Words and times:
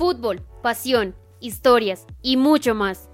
Fútbol, 0.00 0.40
pasión, 0.62 1.14
historias 1.40 2.06
y 2.22 2.38
mucho 2.38 2.74
más. 2.74 3.10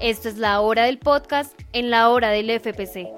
Esto 0.00 0.28
es 0.28 0.38
la 0.38 0.60
hora 0.60 0.84
del 0.84 1.00
podcast 1.00 1.60
en 1.72 1.90
la 1.90 2.08
hora 2.10 2.30
del 2.30 2.50
FPC. 2.50 3.08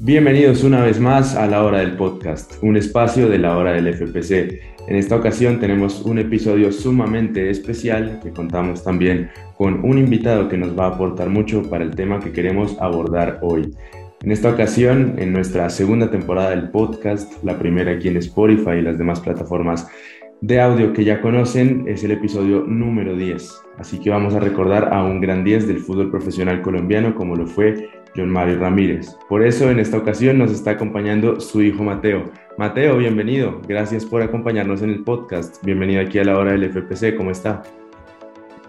Bienvenidos 0.00 0.62
una 0.64 0.82
vez 0.82 1.00
más 1.00 1.34
a 1.34 1.46
la 1.46 1.64
hora 1.64 1.78
del 1.78 1.96
podcast, 1.96 2.62
un 2.62 2.76
espacio 2.76 3.30
de 3.30 3.38
la 3.38 3.56
hora 3.56 3.72
del 3.72 3.94
FPC. 3.94 4.75
En 4.88 4.94
esta 4.94 5.16
ocasión 5.16 5.58
tenemos 5.58 6.02
un 6.02 6.20
episodio 6.20 6.70
sumamente 6.70 7.50
especial 7.50 8.20
que 8.22 8.30
contamos 8.30 8.84
también 8.84 9.30
con 9.56 9.84
un 9.84 9.98
invitado 9.98 10.48
que 10.48 10.56
nos 10.56 10.78
va 10.78 10.84
a 10.84 10.90
aportar 10.90 11.28
mucho 11.28 11.68
para 11.68 11.82
el 11.82 11.96
tema 11.96 12.20
que 12.20 12.30
queremos 12.30 12.76
abordar 12.78 13.40
hoy. 13.42 13.74
En 14.22 14.30
esta 14.30 14.48
ocasión, 14.48 15.16
en 15.18 15.32
nuestra 15.32 15.68
segunda 15.70 16.08
temporada 16.08 16.50
del 16.50 16.70
podcast, 16.70 17.42
la 17.42 17.58
primera 17.58 17.92
aquí 17.92 18.06
en 18.06 18.18
Spotify 18.18 18.76
y 18.78 18.82
las 18.82 18.96
demás 18.96 19.18
plataformas 19.18 19.88
de 20.40 20.60
audio 20.60 20.92
que 20.92 21.02
ya 21.02 21.20
conocen, 21.20 21.84
es 21.88 22.04
el 22.04 22.12
episodio 22.12 22.62
número 22.62 23.16
10. 23.16 23.62
Así 23.78 23.98
que 23.98 24.10
vamos 24.10 24.34
a 24.34 24.40
recordar 24.40 24.94
a 24.94 25.02
un 25.02 25.20
gran 25.20 25.42
10 25.42 25.66
del 25.66 25.80
fútbol 25.80 26.12
profesional 26.12 26.62
colombiano 26.62 27.16
como 27.16 27.34
lo 27.34 27.48
fue 27.48 27.88
John 28.16 28.30
Mario 28.30 28.58
Ramírez. 28.58 29.16
Por 29.28 29.44
eso 29.44 29.70
en 29.70 29.78
esta 29.78 29.98
ocasión 29.98 30.38
nos 30.38 30.50
está 30.50 30.72
acompañando 30.72 31.40
su 31.40 31.62
hijo 31.62 31.82
Mateo. 31.82 32.30
Mateo, 32.56 32.96
bienvenido. 32.96 33.60
Gracias 33.68 34.04
por 34.04 34.22
acompañarnos 34.22 34.82
en 34.82 34.90
el 34.90 35.04
podcast. 35.04 35.62
Bienvenido 35.62 36.00
aquí 36.00 36.18
a 36.18 36.24
la 36.24 36.38
hora 36.38 36.52
del 36.52 36.70
FPC. 36.72 37.16
¿Cómo 37.16 37.30
está? 37.30 37.62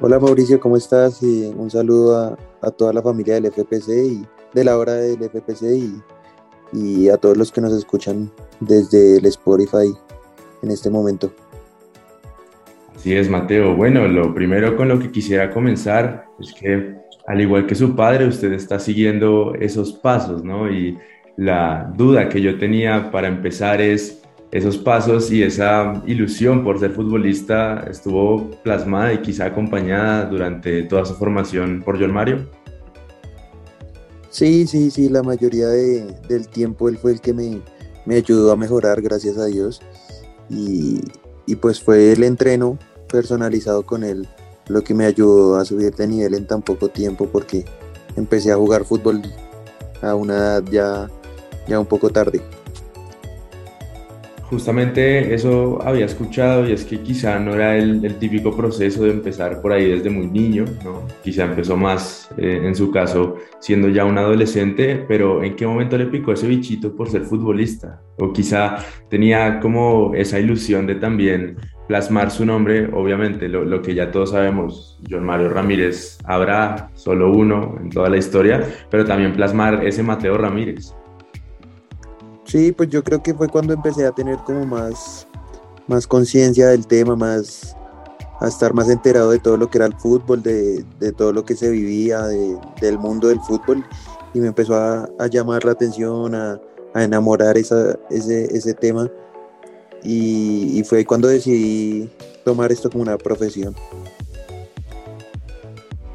Hola 0.02 0.20
Mauricio, 0.20 0.60
¿cómo 0.60 0.78
estás? 0.78 1.24
Y 1.24 1.52
un 1.56 1.72
saludo 1.72 2.38
a, 2.62 2.72
toda 2.72 2.94
la 2.94 3.02
familia 3.02 3.36
del 3.36 3.52
FPC 3.52 3.90
y 3.90 4.26
de 4.54 4.64
la 4.64 4.78
hora 4.78 4.94
del 4.94 5.18
FPC 5.18 5.64
y, 5.64 6.02
y 6.74 7.10
a 7.10 7.18
todos 7.18 7.38
los 7.38 7.52
que 7.52 7.62
nos 7.62 7.74
escuchan 7.74 8.30
desde 8.60 9.18
el 9.18 9.26
Spotify 9.26 9.94
en 10.62 10.72
este 10.72 10.90
momento. 10.90 11.32
Así 12.96 13.16
es, 13.16 13.30
Mateo. 13.30 13.76
Bueno, 13.76 14.08
lo 14.08 14.34
primero 14.34 14.76
con 14.76 14.88
lo 14.88 15.00
que 15.00 15.12
quisiera 15.12 15.52
comenzar 15.52 16.26
es 16.40 16.54
que 16.54 17.07
al 17.28 17.42
igual 17.42 17.68
que 17.68 17.76
su 17.76 17.94
padre, 17.94 18.26
usted 18.26 18.54
está 18.54 18.80
siguiendo 18.80 19.54
esos 19.56 19.92
pasos, 19.92 20.44
¿no? 20.46 20.72
Y 20.72 20.98
la 21.36 21.92
duda 21.96 22.30
que 22.30 22.42
yo 22.42 22.58
tenía 22.58 23.12
para 23.12 23.28
empezar 23.28 23.82
es 23.82 24.22
esos 24.50 24.78
pasos 24.78 25.30
y 25.30 25.44
esa 25.44 26.02
ilusión 26.08 26.64
por 26.64 26.80
ser 26.80 26.92
futbolista 26.92 27.86
estuvo 27.92 28.50
plasmada 28.64 29.14
y 29.14 29.18
quizá 29.18 29.48
acompañada 29.48 30.26
durante 30.26 30.84
toda 30.84 31.04
su 31.04 31.16
formación 31.16 31.84
por 31.84 32.00
John 32.00 32.14
Mario. 32.14 32.50
Sí, 34.30 34.66
sí, 34.66 34.90
sí, 34.90 35.10
la 35.10 35.22
mayoría 35.22 35.68
del 35.68 36.48
tiempo 36.48 36.88
él 36.88 36.98
fue 36.98 37.12
el 37.12 37.20
que 37.20 37.34
me, 37.34 37.62
ayudó 38.16 38.54
a 38.54 38.56
mejorar, 38.56 39.02
gracias 39.02 39.38
a 39.38 39.48
Dios. 39.48 39.82
Y, 40.50 41.02
y 41.46 41.56
pues 41.58 41.84
fue 41.84 42.14
el 42.14 42.24
entreno 42.24 42.80
personalizado 43.10 43.86
con 43.86 44.06
él 44.06 44.26
lo 44.70 44.84
que 44.84 44.94
me 44.94 45.06
ayudó 45.06 45.58
a 45.58 45.66
subir 45.66 45.94
de 45.94 46.08
nivel 46.08 46.34
en 46.34 46.46
tan 46.48 46.62
poco 46.62 46.90
tiempo 46.90 47.28
porque 47.28 47.66
empecé 48.16 48.52
a 48.52 48.56
jugar 48.56 48.84
fútbol 48.84 49.22
a 50.02 50.16
una 50.16 50.36
edad 50.36 50.64
ya, 50.72 51.08
ya 51.68 51.80
un 51.80 51.86
poco 51.86 52.10
tarde. 52.10 52.42
Justamente 54.50 55.34
eso 55.34 55.78
había 55.84 56.06
escuchado 56.06 56.70
y 56.70 56.72
es 56.72 56.86
que 56.86 57.02
quizá 57.02 57.38
no 57.38 57.54
era 57.54 57.76
el, 57.76 58.16
típico 58.16 58.56
proceso 58.56 59.04
de 59.04 59.12
empezar 59.12 59.62
por 59.62 59.74
ahí 59.74 59.92
desde 59.92 60.10
muy 60.10 60.28
niño, 60.28 60.64
¿no? 60.86 61.06
Quizá 61.22 61.44
empezó 61.44 61.76
más, 61.76 62.30
eh, 62.38 62.62
en 62.64 62.74
su 62.74 62.90
caso, 62.90 63.36
siendo 63.60 63.90
ya 63.90 64.06
un 64.06 64.18
adolescente, 64.18 65.04
pero 65.06 65.44
¿en 65.44 65.58
qué 65.58 65.68
momento 65.68 65.98
le 65.98 66.06
picó 66.06 66.32
ese 66.32 66.48
bichito 66.48 66.96
por 66.96 67.10
ser 67.10 67.24
futbolista? 67.24 68.02
O 68.20 68.32
quizá 68.32 68.78
tenía 69.10 69.60
como 69.60 70.14
esa 70.16 70.40
ilusión 70.40 70.88
de 70.88 70.96
también 70.96 71.58
plasmar 71.88 72.30
su 72.32 72.46
nombre, 72.46 72.90
obviamente, 72.94 73.48
lo, 73.48 73.82
que 73.82 73.96
ya 73.96 74.12
todos 74.12 74.32
sabemos, 74.32 75.00
John 75.10 75.24
Mario 75.24 75.50
Ramírez, 75.50 76.18
habrá 76.26 76.92
solo 76.96 77.32
uno 77.32 77.78
en 77.82 77.90
toda 77.90 78.10
la 78.10 78.18
historia, 78.18 78.62
pero 78.92 79.06
también 79.06 79.34
plasmar 79.34 79.86
ese 79.86 80.04
Mateo 80.04 80.38
Ramírez. 80.38 80.94
Sí, 82.44 82.72
pues 82.72 82.90
yo 82.90 83.04
creo 83.04 83.24
que 83.24 83.34
fue 83.34 83.48
cuando 83.48 83.74
empecé 83.74 84.06
a 84.06 84.12
tener 84.12 84.38
como 84.40 84.66
más, 84.66 85.28
más 85.88 86.06
conciencia 86.06 86.68
del 86.68 86.86
tema, 86.86 87.16
más 87.16 87.76
a 88.40 88.48
estar 88.48 88.74
más 88.74 88.90
enterado 88.90 89.32
de 89.32 89.40
todo 89.40 89.58
lo 89.58 89.70
que 89.70 89.80
era 89.80 89.88
el 89.88 89.96
fútbol, 89.96 90.44
de, 90.44 90.86
todo 91.18 91.34
lo 91.34 91.44
que 91.44 91.56
se 91.56 91.70
vivía, 91.72 92.22
del 92.24 93.00
mundo 93.00 93.30
del 93.30 93.40
fútbol, 93.40 93.84
y 94.34 94.40
me 94.40 94.48
empezó 94.48 94.76
a, 94.76 95.28
llamar 95.32 95.66
la 95.66 95.72
atención, 95.72 96.36
a, 96.36 96.60
enamorar 96.96 97.58
esa, 97.58 97.98
ese, 98.10 98.46
ese 98.46 98.74
tema 98.74 99.10
y, 100.08 100.84
fue 100.86 101.06
cuando 101.06 101.28
decidí 101.28 102.10
tomar 102.46 102.72
esto 102.72 102.90
como 102.90 103.04
una 103.04 103.18
profesión. 103.18 103.76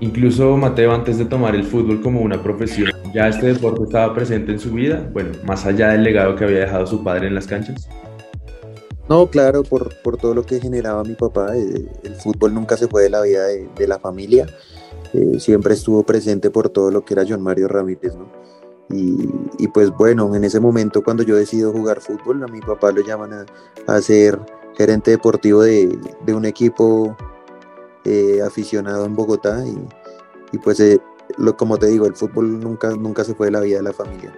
Incluso 0.00 0.56
Mateo, 0.56 0.92
antes 0.92 1.18
de 1.18 1.26
tomar 1.26 1.54
el 1.54 1.64
fútbol 1.64 2.00
como 2.02 2.22
una 2.22 2.42
profesión, 2.42 2.90
¿ya 3.14 3.28
este 3.28 3.52
deporte 3.52 3.84
estaba 3.84 4.14
presente 4.14 4.52
en 4.52 4.58
su 4.58 4.72
vida? 4.72 5.08
Bueno, 5.12 5.30
más 5.44 5.66
allá 5.66 5.90
del 5.90 6.02
legado 6.02 6.34
que 6.34 6.44
había 6.44 6.60
dejado 6.60 6.86
su 6.86 7.04
padre 7.04 7.28
en 7.28 7.34
las 7.34 7.46
canchas. 7.46 7.88
No, 9.08 9.26
claro, 9.28 9.62
por, 9.62 9.92
todo 10.16 10.34
lo 10.34 10.44
que 10.44 10.58
generaba 10.58 11.04
mi 11.04 11.14
papá, 11.14 11.54
eh, 11.56 11.86
el 12.02 12.14
fútbol 12.14 12.54
nunca 12.54 12.76
se 12.76 12.88
fue 12.88 13.02
de 13.02 13.10
la 13.10 13.20
vida 13.20 13.44
de, 13.46 13.86
la 13.86 13.98
familia, 13.98 14.46
eh, 15.12 15.38
siempre 15.38 15.74
estuvo 15.74 16.02
presente 16.04 16.50
por 16.50 16.70
todo 16.70 16.90
lo 16.90 17.04
que 17.04 17.14
era 17.14 17.24
John 17.28 17.42
Mario 17.42 17.68
Ramírez, 17.68 18.14
¿no? 18.16 18.26
Y, 18.92 19.68
pues 19.68 19.90
bueno, 19.90 20.34
en 20.34 20.44
ese 20.44 20.60
momento 20.60 21.02
cuando 21.02 21.22
yo 21.22 21.36
decido 21.36 21.72
jugar 21.72 22.00
fútbol, 22.00 22.42
a 22.42 22.46
mi 22.46 22.60
papá 22.60 22.92
lo 22.92 23.02
llaman 23.02 23.46
a, 23.86 24.00
ser 24.00 24.38
gerente 24.76 25.10
deportivo 25.10 25.62
de, 25.62 25.98
un 26.28 26.44
equipo 26.44 27.16
eh, 28.04 28.40
aficionado 28.46 29.06
en 29.06 29.14
Bogotá 29.14 29.64
y, 30.52 30.58
pues 30.58 30.80
eh, 30.80 31.00
como 31.56 31.78
te 31.78 31.86
digo, 31.86 32.06
el 32.06 32.14
fútbol 32.14 32.60
nunca, 32.60 32.90
nunca 32.90 33.24
se 33.24 33.34
fue 33.34 33.46
de 33.46 33.52
la 33.52 33.60
vida 33.60 33.78
de 33.78 33.84
la 33.84 33.92
familia. 33.92 34.32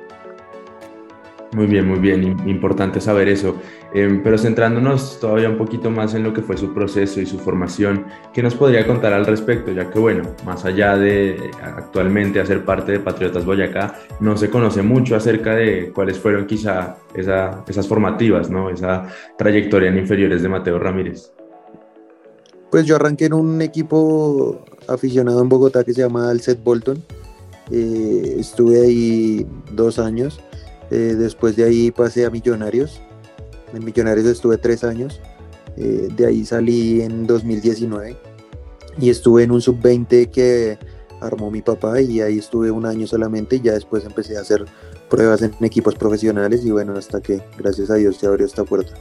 Muy 1.55 1.67
bien, 1.67 1.87
muy 1.87 2.01
bien, 2.01 2.49
importante 2.49 3.01
saber 3.01 3.29
eso. 3.29 3.55
Em, 3.95 4.25
pero 4.25 4.37
centrándonos 4.37 5.21
todavía 5.21 5.49
un 5.49 5.57
poquito 5.57 5.89
más 5.89 6.13
en 6.15 6.25
lo 6.25 6.35
que 6.35 6.43
fue 6.43 6.57
su 6.57 6.75
proceso 6.75 7.21
y 7.21 7.27
su 7.27 7.39
formación, 7.39 8.07
¿qué 8.33 8.43
nos 8.43 8.57
podría 8.57 8.85
contar 8.85 9.13
al 9.13 9.25
respecto? 9.25 9.71
Ya 9.71 9.89
que, 9.89 10.01
bueno, 10.01 10.35
más 10.45 10.65
allá 10.65 10.97
de 10.97 11.53
actualmente 11.63 12.41
hacer 12.41 12.65
parte 12.65 12.91
de 12.91 12.99
Patriotas 12.99 13.45
Boyacá, 13.45 14.01
no 14.19 14.37
se 14.37 14.51
conoce 14.51 14.83
mucho 14.83 15.15
acerca 15.15 15.55
de 15.55 15.93
cuáles 15.95 16.19
fueron 16.19 16.45
quizá 16.47 16.97
esas 17.15 17.87
formativas, 17.87 18.51
¿no? 18.51 18.69
Esa 18.69 19.07
trayectoria 19.39 19.91
en 19.91 19.99
inferiores 19.99 20.43
de 20.43 20.49
Mateo 20.49 20.81
Ramírez. 20.81 21.31
Pues 22.73 22.85
yo 22.85 22.97
arranqué 22.97 23.27
en 23.27 23.35
un 23.35 23.63
equipo 23.63 24.65
aficionado 24.89 25.41
en 25.41 25.49
Bogotá 25.49 25.85
que 25.85 25.95
se 25.95 26.01
llama 26.01 26.31
Alcet 26.31 26.61
Bolton. 26.65 27.01
Eh, 27.71 28.39
estuve 28.41 28.81
ahí 28.81 29.47
dos 29.71 30.01
años 30.01 30.41
eh, 30.95 31.15
después 31.17 31.57
de 31.57 31.65
ahí 31.65 31.91
pasé 31.91 32.25
a 32.25 32.31
Millonarios. 32.31 33.03
En 33.73 33.85
Millonarios 33.85 34.27
estuve 34.27 34.59
tres 34.59 34.85
años. 34.85 35.21
Eh, 35.77 36.09
de 36.17 36.27
ahí 36.27 36.45
salí 36.45 37.03
en 37.03 37.27
2019 37.27 38.17
y 39.01 39.11
estuve 39.11 39.43
en 39.43 39.51
un 39.51 39.61
sub-20 39.61 40.31
que 40.31 40.79
armó 41.21 41.51
mi 41.51 41.63
papá 41.63 42.01
y 42.01 42.21
ahí 42.21 42.39
estuve 42.39 42.71
un 42.71 42.87
año 42.87 43.09
solamente 43.09 43.57
y 43.57 43.61
ya 43.61 43.73
después 43.73 44.05
empecé 44.05 44.37
a 44.37 44.43
hacer 44.43 44.67
pruebas 45.11 45.43
en 45.43 45.53
equipos 45.63 45.97
profesionales 45.97 46.65
y 46.65 46.71
bueno, 46.71 46.95
hasta 46.97 47.21
que 47.21 47.43
gracias 47.59 47.91
a 47.91 47.97
Dios 47.97 48.17
se 48.19 48.29
abrió 48.29 48.47
esta 48.47 48.63
puerta. 48.63 48.95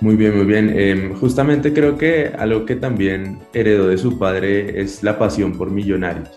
Muy 0.00 0.16
bien, 0.16 0.36
muy 0.36 0.46
bien. 0.46 0.72
Em, 0.76 1.14
justamente 1.14 1.72
creo 1.72 1.96
que 1.96 2.32
algo 2.36 2.66
que 2.66 2.74
también 2.74 3.38
heredó 3.52 3.86
de 3.86 3.98
su 3.98 4.18
padre 4.18 4.80
es 4.80 5.04
la 5.04 5.16
pasión 5.16 5.56
por 5.56 5.70
millonarios. 5.70 6.28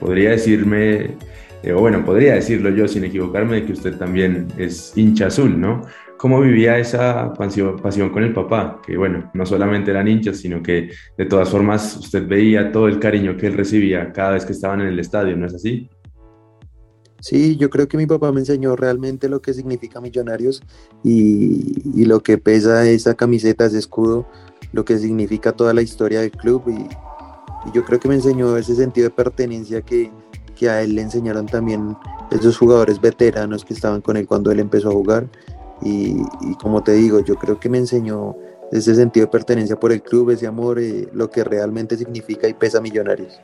Podría 0.00 0.30
decirme 0.30 1.16
eh, 1.62 1.72
bueno, 1.72 2.04
podría 2.04 2.34
decirlo 2.34 2.70
yo 2.70 2.86
sin 2.86 3.04
equivocarme 3.04 3.56
de 3.56 3.66
que 3.66 3.72
usted 3.72 3.96
también 3.96 4.48
es 4.56 4.92
hincha 4.96 5.26
azul, 5.26 5.60
¿no? 5.60 5.82
¿Cómo 6.16 6.40
vivía 6.40 6.78
esa 6.78 7.32
pasión, 7.32 8.10
con 8.10 8.22
el 8.24 8.32
papá? 8.32 8.80
Que 8.84 8.96
bueno, 8.96 9.30
no 9.34 9.46
solamente 9.46 9.92
eran 9.92 10.08
hinchas, 10.08 10.38
sino 10.38 10.62
que 10.62 10.90
de 11.16 11.24
todas 11.26 11.48
formas 11.48 11.96
usted 11.96 12.26
veía 12.26 12.72
todo 12.72 12.88
el 12.88 12.98
cariño 12.98 13.36
que 13.36 13.46
él 13.46 13.54
recibía 13.54 14.12
cada 14.12 14.32
vez 14.32 14.44
que 14.44 14.52
estaban 14.52 14.80
en 14.80 14.88
el 14.88 14.98
estadio, 14.98 15.36
¿no 15.36 15.46
es 15.46 15.54
así? 15.54 15.88
Sí, 17.20 17.56
yo 17.56 17.70
creo 17.70 17.88
que 17.88 17.96
mi 17.96 18.06
papá 18.06 18.30
me 18.32 18.40
enseñó 18.40 18.76
realmente 18.76 19.28
lo 19.28 19.40
que 19.42 19.52
significa 19.52 20.00
Millonarios 20.00 20.62
y, 21.02 22.04
lo 22.04 22.20
que 22.20 22.38
pesa 22.38 22.88
esa 22.88 23.14
camiseta, 23.14 23.66
ese 23.66 23.78
escudo, 23.78 24.26
lo 24.72 24.84
que 24.84 24.98
significa 24.98 25.52
toda 25.52 25.72
la 25.74 25.82
historia 25.82 26.20
del 26.20 26.30
club 26.30 26.62
y 26.68 27.72
yo 27.72 27.84
creo 27.84 27.98
que 27.98 28.08
me 28.08 28.14
enseñó 28.14 28.56
ese 28.56 28.74
sentido 28.76 29.08
de 29.08 29.14
pertenencia 29.14 29.82
que, 29.82 30.10
que 30.58 30.68
a 30.68 30.82
él 30.82 30.94
le 30.94 31.02
enseñaron 31.02 31.46
también 31.46 31.96
esos 32.30 32.58
jugadores 32.58 33.00
veteranos 33.00 33.64
que 33.64 33.74
estaban 33.74 34.00
con 34.00 34.16
él 34.16 34.26
cuando 34.26 34.50
él 34.50 34.60
empezó 34.60 34.88
a 34.88 34.92
jugar. 34.92 35.28
Y, 35.80 36.16
como 36.60 36.82
te 36.82 36.92
digo, 36.92 37.20
yo 37.20 37.36
creo 37.36 37.60
que 37.60 37.68
me 37.68 37.78
enseñó 37.78 38.36
ese 38.72 38.94
sentido 38.94 39.26
de 39.26 39.32
pertenencia 39.32 39.78
por 39.78 39.92
el 39.92 40.02
club, 40.02 40.30
ese 40.30 40.46
amor, 40.46 40.78
eh, 40.80 41.08
lo 41.12 41.30
que 41.30 41.44
realmente 41.44 41.96
significa 41.96 42.48
y 42.48 42.54
pesa 42.54 42.80
Millonarios. 42.80 43.40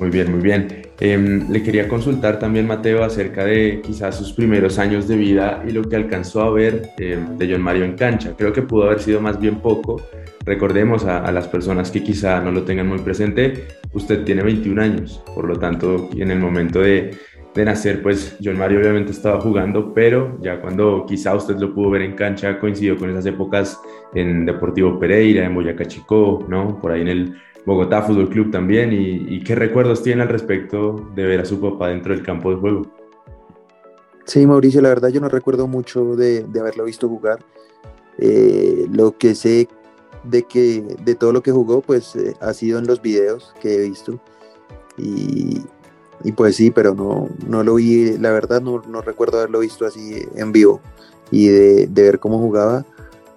Muy 0.00 0.10
bien, 0.10 0.30
muy 0.30 0.40
bien. 0.40 0.82
Em, 0.98 1.50
le 1.50 1.62
quería 1.62 1.88
consultar 1.88 2.38
también, 2.38 2.66
Mateo, 2.66 3.04
acerca 3.04 3.44
de 3.44 3.80
quizás 3.84 4.16
sus 4.16 4.32
primeros 4.32 4.78
años 4.78 5.06
de 5.06 5.16
vida 5.16 5.62
y 5.66 5.72
lo 5.72 5.82
que 5.82 5.96
alcanzó 5.96 6.42
a 6.42 6.50
ver 6.50 6.90
em, 6.98 7.36
de 7.38 7.52
John 7.52 7.62
Mario 7.62 7.84
en 7.84 7.94
cancha. 7.94 8.34
Creo 8.36 8.52
que 8.52 8.62
pudo 8.62 8.84
haber 8.84 9.00
sido 9.00 9.20
más 9.20 9.40
bien 9.40 9.60
poco. 9.60 10.02
Recordemos 10.44 11.04
a, 11.04 11.30
las 11.32 11.48
personas 11.48 11.90
que 11.90 12.02
quizá 12.02 12.40
no 12.40 12.50
lo 12.50 12.64
tengan 12.64 12.86
muy 12.86 12.98
presente, 12.98 13.66
usted 13.92 14.24
tiene 14.24 14.42
21 14.42 14.82
años, 14.82 15.22
por 15.34 15.46
lo 15.46 15.58
tanto, 15.58 16.10
en 16.14 16.30
el 16.30 16.38
momento 16.38 16.80
de, 16.80 17.16
de 17.54 17.64
nacer, 17.64 18.02
pues 18.02 18.36
John 18.44 18.58
Mario 18.58 18.80
obviamente 18.80 19.12
estaba 19.12 19.40
jugando, 19.40 19.94
pero 19.94 20.36
ya 20.42 20.60
cuando 20.60 21.06
quizá 21.08 21.34
usted 21.34 21.56
lo 21.56 21.72
pudo 21.72 21.90
ver 21.90 22.02
en 22.02 22.12
cancha, 22.12 22.60
coincidió 22.60 22.98
con 22.98 23.08
esas 23.08 23.24
épocas 23.24 23.80
en 24.14 24.44
Deportivo 24.44 24.98
Pereira, 24.98 25.46
en 25.46 25.54
Boyacá 25.54 25.86
Chico, 25.86 26.44
¿no? 26.46 26.78
Por 26.78 26.92
ahí 26.92 27.00
en 27.00 27.08
el 27.08 27.34
Bogotá 27.66 28.02
Fútbol 28.02 28.28
Club 28.28 28.50
también. 28.50 28.90
Y, 28.92 29.42
qué 29.44 29.54
recuerdos 29.54 30.02
tiene 30.02 30.22
al 30.22 30.28
respecto 30.28 31.08
de 31.14 31.24
ver 31.24 31.40
a 31.40 31.44
su 31.44 31.60
papá 31.60 31.88
dentro 31.88 32.14
del 32.14 32.24
campo 32.24 32.50
de 32.50 32.56
juego? 32.56 32.86
Sí, 34.26 34.46
Mauricio, 34.46 34.80
la 34.80 34.88
verdad 34.88 35.10
yo 35.10 35.20
no 35.20 35.28
recuerdo 35.28 35.66
mucho 35.66 36.16
de, 36.16 36.46
haberlo 36.58 36.84
visto 36.84 37.08
jugar. 37.08 37.44
Eh, 38.18 38.86
lo 38.92 39.16
que 39.18 39.34
sé 39.34 39.68
de 40.22 40.44
que 40.44 40.82
de 41.04 41.14
todo 41.14 41.32
lo 41.32 41.42
que 41.42 41.52
jugó, 41.52 41.80
pues 41.80 42.16
eh, 42.16 42.34
ha 42.40 42.52
sido 42.54 42.78
en 42.78 42.86
los 42.86 43.02
videos 43.02 43.54
que 43.60 43.74
he 43.74 43.88
visto. 43.88 44.20
Y, 44.96 45.62
pues 46.36 46.56
sí, 46.56 46.70
pero 46.70 46.94
no, 46.94 47.28
no 47.46 47.62
lo 47.62 47.74
vi, 47.74 48.16
la 48.16 48.30
verdad 48.30 48.62
no, 48.62 48.80
recuerdo 49.02 49.38
haberlo 49.38 49.60
visto 49.60 49.84
así 49.84 50.22
en 50.36 50.52
vivo. 50.52 50.80
Y 51.30 51.48
de, 51.48 51.86
de, 51.86 52.02
ver 52.02 52.18
cómo 52.18 52.38
jugaba, 52.38 52.86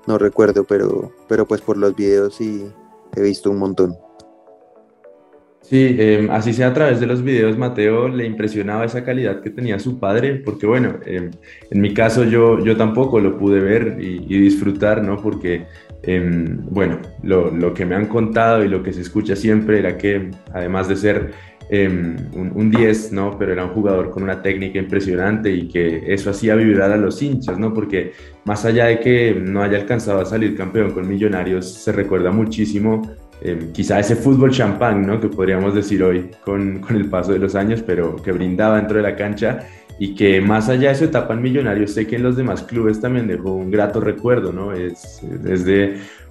no 0.05 0.17
recuerdo, 0.17 0.63
pero, 0.63 1.11
pero 1.27 1.45
pues 1.45 1.61
por 1.61 1.77
los 1.77 1.95
videos 1.95 2.35
sí 2.35 2.65
he 3.15 3.21
visto 3.21 3.49
un 3.49 3.57
montón. 3.57 3.97
Sí, 5.69 5.97
em, 5.99 6.31
así 6.31 6.53
sea 6.53 6.67
a 6.67 6.73
través 6.73 7.01
de 7.01 7.07
los 7.07 7.21
videos, 7.21 7.57
Mateo 7.57 8.07
le 8.07 8.25
impresionaba 8.25 8.85
esa 8.85 9.03
calidad 9.03 9.41
que 9.41 9.49
tenía 9.49 9.79
su 9.79 9.99
padre, 9.99 10.35
porque 10.35 10.65
bueno, 10.65 10.95
em, 11.05 11.29
en 11.69 11.81
mi 11.81 11.93
caso 11.93 12.23
yo, 12.23 12.63
yo 12.63 12.77
tampoco 12.77 13.19
lo 13.19 13.37
pude 13.37 13.59
ver 13.59 13.97
y, 13.99 14.19
disfrutar, 14.39 15.03
¿no? 15.03 15.17
Porque, 15.21 15.65
em, 16.03 16.57
bueno, 16.71 16.99
lo, 17.21 17.51
lo, 17.51 17.73
que 17.73 17.85
me 17.85 17.95
han 17.95 18.05
contado 18.05 18.63
y 18.63 18.69
lo 18.69 18.81
que 18.81 18.93
se 18.93 19.01
escucha 19.01 19.35
siempre 19.35 19.79
era 19.79 19.97
que 19.97 20.31
además 20.53 20.87
de 20.87 20.95
ser 20.95 21.33
un, 21.69 22.71
10, 22.71 23.11
¿no? 23.11 23.37
Pero 23.37 23.53
era 23.53 23.65
un 23.65 23.71
jugador 23.71 24.09
con 24.11 24.23
una 24.23 24.41
técnica 24.41 24.79
impresionante 24.79 25.51
y 25.51 25.67
que 25.67 26.13
eso 26.13 26.29
hacía 26.29 26.55
vibrar 26.55 26.91
a 26.91 26.97
los 26.97 27.21
hinchas, 27.21 27.59
¿no? 27.59 27.73
Porque 27.73 28.13
más 28.45 28.63
allá 28.65 28.85
de 28.85 28.99
que 28.99 29.33
no 29.33 29.61
haya 29.61 29.77
alcanzado 29.77 30.21
a 30.21 30.25
salir 30.25 30.55
campeón 30.55 30.91
con 30.91 31.07
Millonarios, 31.07 31.73
se 31.73 31.91
recuerda 31.91 32.31
muchísimo 32.31 33.01
eh, 33.41 33.69
quizá 33.73 33.99
ese 33.99 34.15
fútbol 34.15 34.51
champán, 34.51 35.05
¿no? 35.05 35.19
Que 35.19 35.27
podríamos 35.27 35.73
decir 35.73 36.03
hoy 36.03 36.29
con, 36.43 36.79
con, 36.79 36.95
el 36.95 37.09
paso 37.09 37.33
de 37.33 37.39
los 37.39 37.55
años, 37.55 37.81
pero 37.81 38.15
que 38.17 38.31
brindaba 38.31 38.77
dentro 38.77 38.97
de 38.97 39.03
la 39.03 39.15
cancha 39.15 39.67
y 39.99 40.15
que 40.15 40.41
más 40.41 40.69
allá 40.69 40.89
de 40.89 40.95
su 40.95 41.05
etapa 41.05 41.33
en 41.33 41.41
Millonarios, 41.41 41.91
sé 41.91 42.05
que 42.05 42.17
en 42.17 42.23
los 42.23 42.35
demás 42.35 42.63
clubes 42.63 43.01
también 43.01 43.27
dejó 43.27 43.53
un 43.53 43.71
grato 43.71 43.99
recuerdo, 43.99 44.51
¿no? 44.51 44.73
Es, 44.73 45.23
es 45.23 45.65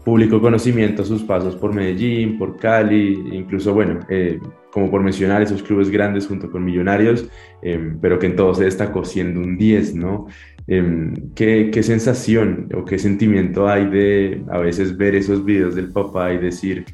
público 0.06 0.40
conocimiento 0.40 1.04
sus 1.04 1.24
pasos 1.24 1.56
por 1.56 1.74
Medellín, 1.74 2.38
por 2.38 2.56
Cali, 2.56 3.12
incluso, 3.32 3.74
bueno, 3.74 3.98
eh, 4.08 4.38
como 4.70 4.88
por 4.88 5.02
mencionar 5.02 5.42
esos 5.42 5.64
clubes 5.64 5.90
grandes 5.90 6.28
junto 6.28 6.48
con 6.48 6.64
Millonarios, 6.64 7.26
eh, 7.60 7.92
pero 8.00 8.16
que 8.16 8.26
en 8.26 8.36
todo 8.36 8.54
se 8.54 8.66
destacó 8.66 9.04
siendo 9.04 9.40
un 9.40 9.58
10, 9.58 9.96
¿no? 9.96 10.28
Em, 10.68 11.14
¿qué, 11.34 11.70
¿qué, 11.72 11.82
sensación 11.84 12.68
o 12.74 12.84
qué 12.84 12.98
sentimiento 12.98 13.68
hay 13.68 13.88
de 13.88 14.44
a 14.50 14.58
veces 14.58 14.96
ver 14.96 15.14
esos 15.14 15.44
videos 15.44 15.76
del 15.76 15.92
papá 15.92 16.32
y 16.32 16.38
decir, 16.38 16.84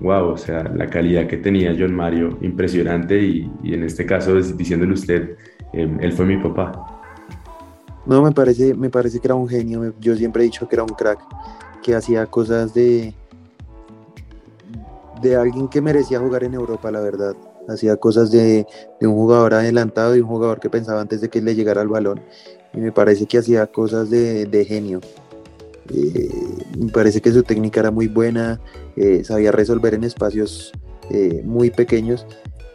wow, 0.00 0.28
o 0.28 0.36
sea, 0.36 0.62
la 0.62 0.88
calidad 0.88 1.26
que 1.26 1.36
tenía 1.36 1.74
John 1.76 1.92
Mario, 1.92 2.38
impresionante 2.40 3.20
y, 3.20 3.50
y 3.64 3.74
en 3.74 3.82
este 3.82 4.06
caso 4.06 4.36
diciéndole 4.36 4.92
usted, 4.92 5.36
em, 5.72 5.98
él 6.00 6.12
fue 6.12 6.24
mi 6.24 6.36
papá? 6.36 7.02
No, 8.06 8.22
me 8.22 8.30
parece, 8.30 8.74
me 8.74 8.90
parece 8.90 9.18
que 9.18 9.26
era 9.26 9.34
un 9.34 9.48
genio, 9.48 9.92
yo 10.00 10.14
siempre 10.14 10.42
he 10.42 10.44
dicho 10.44 10.68
que 10.68 10.76
era 10.76 10.84
un 10.84 10.90
crack, 10.90 11.18
que 11.82 11.96
hacía 11.96 12.26
cosas 12.26 12.72
de, 12.74 13.12
de 15.20 15.34
alguien 15.34 15.66
que 15.66 15.80
merecía 15.80 16.20
jugar 16.20 16.44
en 16.44 16.54
Europa, 16.54 16.92
la 16.92 17.00
verdad. 17.00 17.34
Hacía 17.68 17.96
cosas 17.96 18.30
de, 18.30 18.66
de, 19.00 19.06
un 19.06 19.14
jugador 19.14 19.54
adelantado 19.54 20.16
y 20.16 20.20
un 20.20 20.28
jugador 20.28 20.60
que 20.60 20.70
pensaba 20.70 21.00
antes 21.00 21.20
de 21.20 21.28
que 21.28 21.42
le 21.42 21.54
llegara 21.54 21.82
el 21.82 21.88
balón 21.88 22.20
y 22.72 22.80
me 22.80 22.92
parece 22.92 23.26
que 23.26 23.38
hacía 23.38 23.66
cosas 23.66 24.10
de, 24.10 24.64
genio. 24.66 25.00
Eh, 25.92 26.30
me 26.78 26.90
parece 26.92 27.20
que 27.20 27.32
su 27.32 27.42
técnica 27.42 27.80
era 27.80 27.90
muy 27.90 28.06
buena, 28.06 28.60
eh, 28.96 29.24
sabía 29.24 29.50
resolver 29.50 29.94
en 29.94 30.04
espacios 30.04 30.72
eh, 31.10 31.42
muy 31.44 31.70
pequeños 31.70 32.26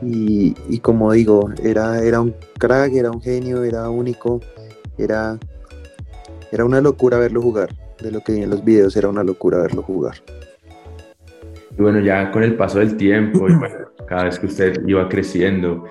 y, 0.02 0.54
como 0.80 1.14
digo, 1.14 1.50
era, 1.64 2.04
era 2.04 2.20
un 2.20 2.36
crack, 2.60 2.94
era 2.94 3.10
un 3.10 3.22
genio, 3.22 3.64
era 3.64 3.90
único, 3.90 4.42
era, 4.98 5.40
era 6.52 6.66
una 6.66 6.82
locura 6.82 7.18
verlo 7.18 7.42
jugar. 7.42 7.70
De 8.02 8.12
lo 8.12 8.20
que 8.20 8.34
vi 8.34 8.42
en 8.42 8.50
los 8.50 8.64
videos 8.64 8.98
era 8.98 9.08
una 9.08 9.24
locura 9.24 9.58
verlo 9.60 9.82
jugar. 9.82 10.16
Y 11.78 11.82
bueno, 11.82 12.02
ya 12.02 12.30
con 12.32 12.44
el 12.44 12.56
paso 12.56 12.80
del 12.80 12.98
tiempo, 12.98 13.48
y 13.48 13.54
cada 14.06 14.26
vez 14.26 14.38
que 14.38 14.48
usted 14.48 14.86
iba 14.86 15.08
creciendo, 15.08 15.86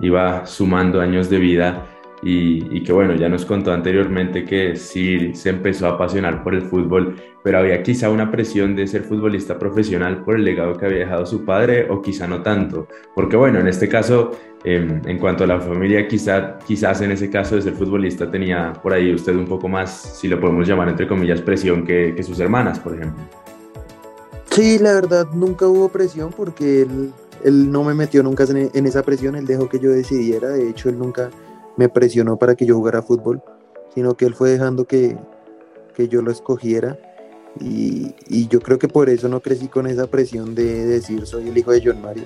iba 0.00 0.44
sumando 0.44 1.00
años 1.00 1.30
de 1.30 1.38
vida, 1.38 1.86
y, 2.26 2.82
que 2.82 2.92
bueno, 2.92 3.14
ya 3.14 3.28
nos 3.28 3.44
contó 3.44 3.72
anteriormente 3.72 4.44
que 4.44 4.76
sí 4.76 5.34
se 5.34 5.50
empezó 5.50 5.86
a 5.86 5.90
apasionar 5.90 6.42
por 6.42 6.54
el 6.54 6.62
fútbol, 6.62 7.16
pero 7.42 7.58
había 7.58 7.82
quizá 7.82 8.08
una 8.08 8.30
presión 8.30 8.74
de 8.74 8.86
ser 8.86 9.02
futbolista 9.02 9.58
profesional 9.58 10.24
por 10.24 10.36
el 10.36 10.44
legado 10.44 10.74
que 10.74 10.86
había 10.86 11.00
dejado 11.00 11.26
su 11.26 11.44
padre 11.44 11.86
o 11.90 12.00
quizá 12.00 12.26
no 12.26 12.40
tanto, 12.42 12.88
porque 13.14 13.36
bueno, 13.36 13.60
en 13.60 13.68
este 13.68 13.90
caso, 13.90 14.30
em, 14.64 15.02
en 15.04 15.18
cuanto 15.18 15.44
a 15.44 15.46
la 15.46 15.60
familia, 15.60 16.08
quizá, 16.08 16.58
quizás 16.66 17.02
en 17.02 17.10
ese 17.10 17.28
caso 17.28 17.56
de 17.56 17.62
ser 17.62 17.74
futbolista 17.74 18.30
tenía 18.30 18.72
por 18.82 18.94
ahí 18.94 19.12
usted 19.12 19.36
un 19.36 19.46
poco 19.46 19.68
más, 19.68 19.90
si 20.18 20.26
lo 20.26 20.40
podemos 20.40 20.66
llamar 20.66 20.88
entre 20.88 21.06
comillas, 21.06 21.42
presión 21.42 21.84
que, 21.84 22.14
que 22.16 22.22
sus 22.22 22.40
hermanas, 22.40 22.80
por 22.80 22.94
ejemplo. 22.94 23.22
Sí, 24.50 24.78
la 24.78 24.94
verdad 24.94 25.26
nunca 25.34 25.66
hubo 25.66 25.90
presión 25.90 26.32
porque 26.34 26.82
él, 26.82 27.12
él 27.44 27.70
no 27.70 27.84
me 27.84 27.92
metió 27.92 28.22
nunca 28.22 28.44
en, 28.44 28.70
en 28.72 28.86
esa 28.86 29.02
presión, 29.02 29.36
él 29.36 29.44
dejó 29.44 29.68
que 29.68 29.78
yo 29.78 29.90
decidiera, 29.90 30.48
de 30.48 30.70
hecho 30.70 30.88
él 30.88 30.98
nunca 30.98 31.28
me 31.76 31.88
presionó 31.88 32.36
para 32.36 32.54
que 32.54 32.66
yo 32.66 32.76
jugara 32.76 33.02
fútbol, 33.02 33.42
sino 33.94 34.16
que 34.16 34.26
él 34.26 34.34
fue 34.34 34.50
dejando 34.50 34.84
que, 34.86 35.16
yo 36.10 36.22
lo 36.22 36.30
escogiera. 36.30 36.98
Y, 37.60 38.14
yo 38.48 38.60
creo 38.60 38.78
que 38.78 38.88
por 38.88 39.08
eso 39.08 39.28
no 39.28 39.40
crecí 39.40 39.68
con 39.68 39.86
esa 39.86 40.06
presión 40.06 40.54
de 40.54 40.84
decir 40.86 41.26
soy 41.26 41.48
el 41.48 41.56
hijo 41.56 41.72
de 41.72 41.82
John 41.84 42.02
Mario. 42.02 42.24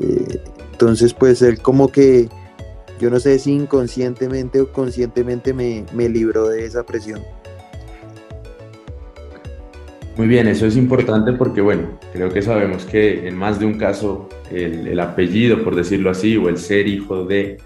Eh, 0.00 0.40
entonces, 0.72 1.12
pues 1.12 1.42
él 1.42 1.60
como 1.60 1.88
que, 1.88 2.28
yo 3.00 3.10
no 3.10 3.18
sé 3.18 3.38
si 3.38 3.52
inconscientemente 3.52 4.60
o 4.60 4.72
conscientemente 4.72 5.52
me, 5.52 6.08
libró 6.08 6.48
de 6.48 6.64
esa 6.64 6.84
presión. 6.84 7.20
Muy 10.16 10.26
bien, 10.26 10.48
eso 10.48 10.66
es 10.66 10.76
importante 10.76 11.32
porque, 11.32 11.60
bueno, 11.60 11.98
creo 12.12 12.28
que 12.28 12.42
sabemos 12.42 12.84
que 12.84 13.28
en 13.28 13.36
más 13.36 13.60
de 13.60 13.66
un 13.66 13.78
caso 13.78 14.28
el, 14.50 14.88
el 14.88 14.98
apellido, 14.98 15.62
por 15.62 15.76
decirlo 15.76 16.10
así, 16.10 16.36
o 16.36 16.48
el 16.48 16.58
ser 16.58 16.88
hijo 16.88 17.24
de, 17.24 17.58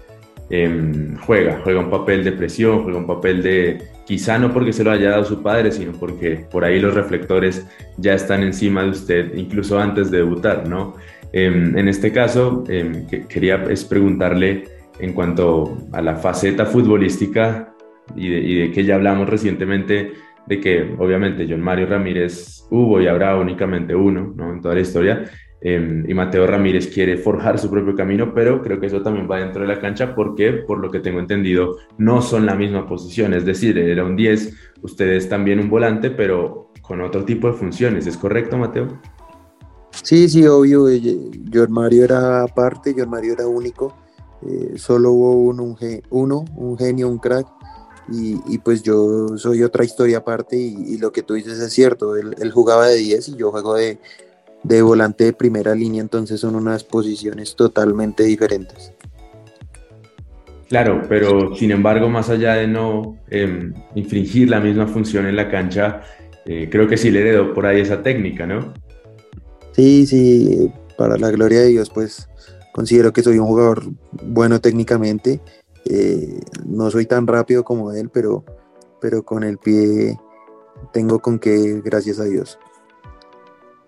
Em, 0.55 1.17
juega, 1.17 1.61
juega 1.63 1.79
un 1.79 1.89
papel 1.89 2.23
de 2.23 2.31
presión, 2.31 2.83
juega 2.83 2.99
un 2.99 3.07
papel 3.07 3.41
de, 3.41 3.81
quizá 4.05 4.37
no 4.37 4.53
porque 4.53 4.71
se 4.71 4.83
lo 4.83 4.91
haya 4.91 5.09
dado 5.09 5.25
su 5.25 5.41
padre, 5.41 5.71
sino 5.71 5.93
porque 5.93 6.45
por 6.51 6.63
ahí 6.63 6.79
los 6.79 6.93
reflectores 6.93 7.65
ya 7.97 8.13
están 8.13 8.43
encima 8.43 8.83
de 8.83 8.89
usted, 8.89 9.33
incluso 9.33 9.79
antes 9.79 10.11
de 10.11 10.19
debutar, 10.19 10.69
¿no? 10.69 10.93
Em, 11.31 11.75
en 11.75 11.87
este 11.87 12.11
caso, 12.11 12.65
em, 12.67 13.07
quería 13.27 13.63
es 13.67 13.83
preguntarle 13.83 14.65
en 14.99 15.13
cuanto 15.13 15.75
a 15.91 16.03
la 16.03 16.17
faceta 16.17 16.67
futbolística 16.67 17.73
y 18.15 18.29
de, 18.29 18.39
y 18.39 18.55
de 18.59 18.71
que 18.71 18.85
ya 18.85 18.93
hablamos 18.93 19.27
recientemente 19.27 20.11
de 20.45 20.59
que 20.59 20.95
obviamente 20.99 21.47
John 21.49 21.61
Mario 21.61 21.87
Ramírez 21.87 22.67
hubo 22.69 23.01
y 23.01 23.07
habrá 23.07 23.37
únicamente 23.37 23.95
uno 23.95 24.31
¿no? 24.35 24.53
en 24.53 24.61
toda 24.61 24.75
la 24.75 24.81
historia, 24.81 25.23
Em, 25.65 26.03
y 26.09 26.13
Mateo 26.13 26.45
Ramírez 26.45 26.87
quiere 26.93 27.15
forjar 27.15 27.57
su 27.57 27.69
propio 27.69 27.95
camino, 27.95 28.33
pero 28.33 28.61
creo 28.61 28.81
que 28.81 28.87
eso 28.87 29.01
también 29.01 29.29
va 29.31 29.39
dentro 29.39 29.61
de 29.61 29.69
la 29.69 29.79
cancha 29.79 30.13
porque, 30.13 30.51
por 30.51 30.79
lo 30.79 30.91
que 30.91 30.99
tengo 30.99 31.21
entendido, 31.21 31.77
no 31.97 32.21
son 32.21 32.45
la 32.45 32.53
misma 32.53 32.85
posición. 32.85 33.33
Es 33.33 33.45
decir, 33.45 33.77
era 33.77 34.03
un 34.03 34.17
10, 34.17 34.53
ustedes 34.81 35.29
también 35.29 35.61
un 35.61 35.69
volante, 35.69 36.11
pero 36.11 36.73
con 36.81 36.99
otro 36.99 37.23
tipo 37.23 37.47
de 37.47 37.53
funciones. 37.53 38.05
¿Es 38.07 38.17
correcto, 38.17 38.57
Mateo? 38.57 38.99
Sí, 40.03 40.27
sí, 40.27 40.45
obvio. 40.45 40.87
John 41.53 41.71
Mario 41.71 42.03
era 42.03 42.43
aparte, 42.43 42.93
John 42.97 43.09
Mario 43.09 43.31
era 43.31 43.47
único. 43.47 43.95
Eh, 44.45 44.73
solo 44.75 45.13
hubo 45.13 45.31
uno 45.31 45.63
un, 45.63 45.77
uno, 46.09 46.43
un 46.57 46.77
genio, 46.77 47.07
un 47.07 47.19
crack. 47.19 47.47
Y, 48.09 48.57
pues 48.57 48.83
yo 48.83 49.37
soy 49.37 49.63
otra 49.63 49.85
historia 49.85 50.17
aparte 50.17 50.57
y, 50.57 50.97
lo 50.97 51.13
que 51.13 51.23
tú 51.23 51.35
dices 51.35 51.57
es 51.57 51.71
cierto. 51.71 52.17
Él 52.17 52.51
jugaba 52.51 52.87
de 52.87 52.97
10 52.97 53.29
y 53.29 53.35
yo 53.37 53.49
juego 53.49 53.75
de, 53.75 53.97
de 54.63 54.81
volante 54.81 55.25
de 55.25 55.33
primera 55.33 55.75
línea, 55.75 56.01
entonces 56.01 56.39
son 56.39 56.55
unas 56.55 56.83
posiciones 56.83 57.55
totalmente 57.55 58.23
diferentes. 58.23 58.93
Claro, 60.69 61.03
pero 61.07 61.55
sin 61.55 61.71
embargo, 61.71 62.09
más 62.09 62.29
allá 62.29 62.55
de 62.55 62.67
no 62.67 63.17
em, 63.29 63.73
infringir 63.95 64.49
la 64.49 64.59
misma 64.59 64.87
función 64.87 65.27
en 65.27 65.35
la 65.35 65.49
cancha, 65.49 66.01
eh, 66.45 66.67
creo 66.71 66.87
que 66.87 66.97
sí 66.97 67.11
le 67.11 67.21
heredó 67.21 67.53
por 67.53 67.65
ahí 67.65 67.81
esa 67.81 68.01
técnica, 68.01 68.47
¿no? 68.47 68.73
Sí, 69.73 70.07
sí, 70.07 70.71
para 70.97 71.17
la 71.17 71.29
gloria 71.31 71.59
de 71.59 71.67
Dios, 71.67 71.89
pues 71.89 72.29
considero 72.73 73.13
que 73.13 73.23
soy 73.23 73.37
un 73.37 73.45
jugador 73.45 73.83
bueno 74.23 74.61
técnicamente. 74.61 75.41
Eh, 75.85 76.39
no 76.65 76.89
soy 76.89 77.05
tan 77.05 77.27
rápido 77.27 77.63
como 77.63 77.91
él, 77.91 78.09
pero, 78.09 78.43
pero 78.99 79.23
con 79.23 79.43
el 79.43 79.57
pie 79.57 80.17
tengo 80.91 81.19
con 81.19 81.39
que, 81.39 81.81
gracias 81.83 82.19
a 82.19 82.25
Dios. 82.25 82.57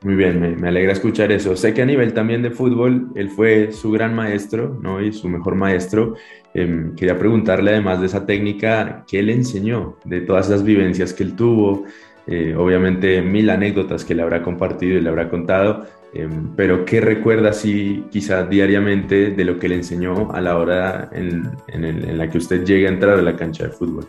Muy 0.06 0.14
bien, 0.14 0.62
me, 0.62 0.68
alegra 0.68 0.92
escuchar 0.92 1.32
eso. 1.32 1.56
Sé 1.56 1.74
que 1.74 1.82
a 1.82 1.86
nivel 1.86 2.14
también 2.14 2.44
de 2.44 2.52
fútbol, 2.52 3.10
él 3.16 3.32
fue 3.32 3.72
su 3.72 3.90
gran 3.90 4.14
maestro, 4.14 4.78
¿no? 4.80 5.02
Y 5.02 5.12
su 5.12 5.28
mejor 5.28 5.56
maestro. 5.56 6.14
Em, 6.54 6.94
quería 6.96 7.18
preguntarle, 7.18 7.72
además 7.72 8.00
de 8.02 8.06
esa 8.06 8.24
técnica, 8.24 9.04
¿qué 9.08 9.24
le 9.24 9.34
enseñó 9.34 9.98
de 10.06 10.22
todas 10.22 10.46
esas 10.46 10.64
vivencias 10.64 11.12
que 11.12 11.24
él 11.24 11.36
tuvo? 11.36 11.86
Eh, 12.28 12.54
obviamente, 12.56 13.20
mil 13.24 13.50
anécdotas 13.50 14.06
que 14.06 14.14
le 14.14 14.22
habrá 14.22 14.44
compartido 14.44 14.96
y 15.00 15.02
le 15.02 15.10
habrá 15.10 15.28
contado, 15.28 15.88
em, 16.14 16.56
pero 16.56 16.86
¿qué 16.86 17.02
recuerda 17.02 17.50
así, 17.50 18.06
quizás 18.12 18.48
diariamente, 18.48 19.32
de 19.32 19.44
lo 19.44 19.58
que 19.58 19.70
le 19.70 19.76
enseñó 19.78 20.32
a 20.34 20.40
la 20.40 20.56
hora 20.60 21.10
en, 21.14 21.50
en 21.70 22.16
la 22.16 22.30
que 22.30 22.38
usted 22.38 22.64
llegue 22.64 22.86
a 22.86 22.92
entrar 22.92 23.18
a 23.18 23.24
la 23.24 23.36
cancha 23.36 23.64
de 23.64 23.70
fútbol? 23.72 24.08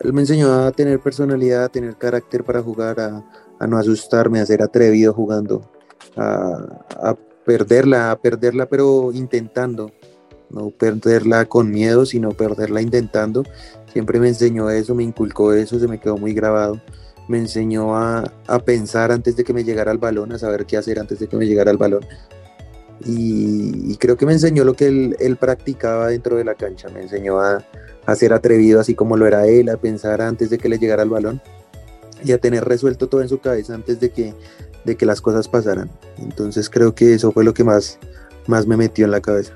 Él 0.00 0.12
me 0.12 0.22
enseñó 0.22 0.52
a 0.52 0.72
tener 0.72 0.98
personalidad, 0.98 1.64
a 1.64 1.68
tener 1.68 1.96
carácter 1.96 2.42
para 2.42 2.60
jugar, 2.60 2.98
a 2.98 3.24
a 3.58 3.66
no 3.66 3.78
asustarme, 3.78 4.40
a 4.40 4.46
ser 4.46 4.62
atrevido 4.62 5.12
jugando, 5.12 5.70
a, 6.16 7.16
perderla, 7.44 8.10
a 8.10 8.18
perderla 8.18 8.66
pero 8.66 9.10
intentando, 9.12 9.90
no 10.50 10.70
perderla 10.70 11.44
con 11.46 11.70
miedo, 11.70 12.06
sino 12.06 12.30
perderla 12.30 12.80
intentando. 12.80 13.44
Siempre 13.92 14.18
me 14.18 14.28
enseñó 14.28 14.70
eso, 14.70 14.94
me 14.94 15.02
inculcó 15.02 15.52
eso, 15.52 15.78
se 15.78 15.88
me 15.88 16.00
quedó 16.00 16.16
muy 16.16 16.32
grabado. 16.34 16.80
Me 17.28 17.38
enseñó 17.38 17.96
a, 17.96 18.24
pensar 18.64 19.10
antes 19.10 19.36
de 19.36 19.44
que 19.44 19.54
me 19.54 19.64
llegara 19.64 19.92
el 19.92 19.98
balón, 19.98 20.32
a 20.32 20.38
saber 20.38 20.66
qué 20.66 20.76
hacer 20.76 20.98
antes 20.98 21.18
de 21.18 21.26
que 21.26 21.36
me 21.36 21.46
llegara 21.46 21.70
el 21.70 21.78
balón. 21.78 22.04
Y, 23.04 23.96
creo 23.96 24.16
que 24.16 24.26
me 24.26 24.32
enseñó 24.32 24.64
lo 24.64 24.74
que 24.74 24.86
él, 24.86 25.36
practicaba 25.40 26.08
dentro 26.08 26.36
de 26.36 26.44
la 26.44 26.54
cancha, 26.54 26.88
me 26.88 27.02
enseñó 27.02 27.40
a, 27.40 27.64
a 28.06 28.14
ser 28.14 28.32
atrevido 28.32 28.80
así 28.80 28.94
como 28.94 29.16
lo 29.16 29.26
era 29.26 29.46
él, 29.46 29.68
a 29.68 29.76
pensar 29.76 30.20
antes 30.20 30.50
de 30.50 30.58
que 30.58 30.68
le 30.68 30.78
llegara 30.78 31.02
el 31.02 31.08
balón 31.08 31.40
y 32.24 32.32
a 32.32 32.38
tener 32.38 32.64
resuelto 32.64 33.08
todo 33.08 33.22
en 33.22 33.28
su 33.28 33.38
cabeza 33.38 33.74
antes 33.74 34.00
de 34.00 34.10
que, 34.10 34.34
de 34.84 34.96
que 34.96 35.06
las 35.06 35.20
cosas 35.20 35.48
pasaran. 35.48 35.90
Entonces 36.18 36.70
creo 36.70 36.94
que 36.94 37.14
eso 37.14 37.32
fue 37.32 37.44
lo 37.44 37.54
que 37.54 37.64
más, 37.64 37.98
más 38.46 38.66
me 38.66 38.76
metió 38.76 39.04
en 39.04 39.10
la 39.10 39.20
cabeza. 39.20 39.54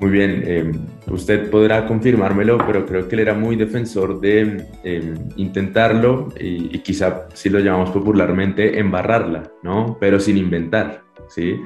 Muy 0.00 0.10
bien, 0.10 0.42
eh, 0.46 0.72
usted 1.08 1.50
podrá 1.50 1.84
confirmármelo, 1.86 2.58
pero 2.64 2.86
creo 2.86 3.08
que 3.08 3.16
él 3.16 3.20
era 3.20 3.34
muy 3.34 3.56
defensor 3.56 4.20
de 4.20 4.64
eh, 4.84 5.14
intentarlo 5.34 6.28
y, 6.38 6.78
quizá, 6.80 7.26
si 7.34 7.50
lo 7.50 7.58
llamamos 7.58 7.90
popularmente, 7.90 8.78
embarrarla, 8.78 9.50
¿no? 9.64 9.96
Pero 9.98 10.20
sin 10.20 10.36
inventar, 10.36 11.02
¿sí? 11.28 11.56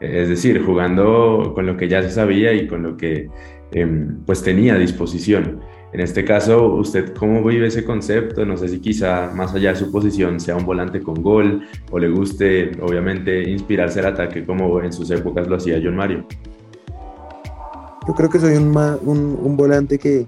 Es 0.00 0.30
decir, 0.30 0.64
jugando 0.64 1.52
con 1.54 1.66
lo 1.66 1.76
que 1.76 1.86
ya 1.86 2.02
se 2.02 2.10
sabía 2.10 2.54
y 2.54 2.66
con 2.66 2.82
lo 2.82 2.96
que 2.96 3.28
eh, 3.72 4.06
pues 4.26 4.42
tenía 4.42 4.74
a 4.74 4.78
disposición. 4.78 5.60
En 5.92 6.00
este 6.00 6.24
caso, 6.24 6.68
¿usted 6.74 7.12
cómo 7.14 7.44
vive 7.44 7.66
ese 7.66 7.84
concepto? 7.84 8.46
No 8.46 8.56
sé 8.56 8.68
si 8.68 8.80
quizá 8.80 9.30
más 9.34 9.54
allá 9.54 9.70
de 9.70 9.76
su 9.76 9.92
posición 9.92 10.40
sea 10.40 10.56
un 10.56 10.64
volante 10.64 11.02
con 11.02 11.22
gol 11.22 11.68
o 11.90 11.98
le 11.98 12.08
guste, 12.08 12.72
obviamente, 12.80 13.42
inspirarse 13.50 14.00
al 14.00 14.06
ataque 14.06 14.46
como 14.46 14.80
en 14.80 14.90
sus 14.90 15.10
épocas 15.10 15.46
lo 15.46 15.56
hacía 15.56 15.78
John 15.82 15.96
Mario. 15.96 16.26
Yo 18.08 18.14
creo 18.14 18.30
que 18.30 18.38
soy 18.38 18.56
un, 18.56 19.56
volante 19.56 19.98
que, 19.98 20.26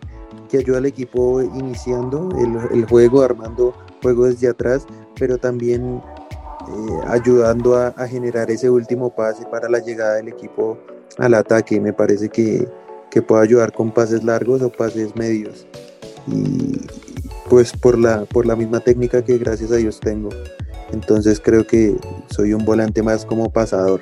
que, 0.51 0.59
ayuda 0.59 0.79
al 0.79 0.87
equipo 0.87 1.41
iniciando 1.43 2.29
el, 2.39 2.79
el, 2.79 2.87
juego, 2.87 3.23
armando 3.23 3.75
juego 4.03 4.27
desde 4.27 4.49
atrás, 4.49 4.87
pero 5.19 5.39
también 5.39 6.03
eh, 6.69 7.01
ayudando 7.09 7.75
a, 7.77 7.89
a 7.89 8.07
generar 8.07 8.51
ese 8.51 8.69
último 8.69 9.15
pase 9.15 9.47
para 9.47 9.69
la 9.71 9.79
llegada 9.79 10.17
del 10.17 10.29
equipo 10.29 10.79
al 11.17 11.33
ataque. 11.35 11.81
Me 11.81 11.95
parece 11.95 12.29
que 12.29 12.69
que 13.14 13.23
pueda 13.23 13.42
ayudar 13.42 13.73
con 13.73 13.92
pases 13.92 14.25
largos 14.25 14.61
o 14.61 14.73
pases 14.73 15.14
medios. 15.14 15.68
Y 16.26 16.80
pues 17.49 17.73
por 17.73 17.97
la, 17.97 18.25
por 18.25 18.44
la 18.44 18.56
misma 18.56 18.80
técnica 18.80 19.25
que 19.25 19.38
gracias 19.38 19.71
a 19.71 19.76
Dios 19.76 20.00
tengo. 20.00 20.30
Entonces 20.92 21.38
creo 21.38 21.64
que 21.64 21.94
soy 22.28 22.52
un 22.54 22.64
volante 22.64 23.04
más 23.04 23.25
como 23.25 23.52
pasador. 23.52 24.00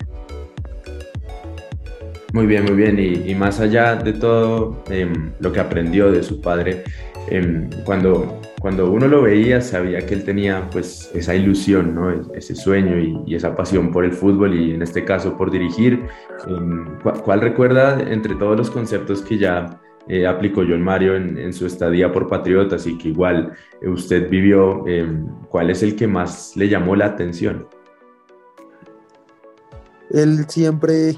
Muy 2.32 2.46
bien, 2.46 2.64
muy 2.64 2.74
bien. 2.74 2.98
Y, 2.98 3.34
más 3.34 3.60
allá 3.60 3.96
de 3.96 4.14
todo 4.14 4.82
em, 4.88 5.32
lo 5.40 5.52
que 5.52 5.60
aprendió 5.60 6.10
de 6.10 6.22
su 6.22 6.40
padre, 6.40 6.82
em, 7.28 7.68
cuando 7.84 8.40
cuando 8.62 8.92
uno 8.92 9.08
lo 9.08 9.22
veía 9.22 9.60
sabía 9.60 10.06
que 10.06 10.14
él 10.14 10.22
tenía 10.22 10.70
pues 10.70 11.10
esa 11.14 11.34
ilusión, 11.34 11.96
¿no? 11.96 12.12
ese 12.32 12.54
sueño 12.54 12.96
y, 13.26 13.34
esa 13.34 13.56
pasión 13.56 13.90
por 13.90 14.04
el 14.04 14.12
fútbol 14.12 14.54
y 14.54 14.72
en 14.72 14.82
este 14.82 15.04
caso 15.04 15.36
por 15.36 15.50
dirigir. 15.50 16.06
Em, 16.46 16.96
¿Cuál 17.24 17.40
recuerda 17.40 18.00
entre 18.00 18.36
todos 18.36 18.56
los 18.56 18.70
conceptos 18.70 19.20
que 19.22 19.36
ya 19.36 19.80
eh, 20.06 20.28
aplicó 20.28 20.60
John 20.60 20.80
Mario 20.80 21.16
en, 21.16 21.52
su 21.52 21.66
estadía 21.66 22.12
por 22.12 22.28
Patriotas 22.28 22.86
y 22.86 22.96
que 22.98 23.08
igual 23.08 23.52
eh, 23.80 23.88
usted 23.88 24.30
vivió, 24.30 24.86
em, 24.86 25.26
cuál 25.48 25.70
es 25.70 25.82
el 25.82 25.96
que 25.96 26.06
más 26.06 26.56
le 26.56 26.68
llamó 26.68 26.94
la 26.94 27.06
atención? 27.06 27.66
Él 30.10 30.46
siempre 30.46 31.16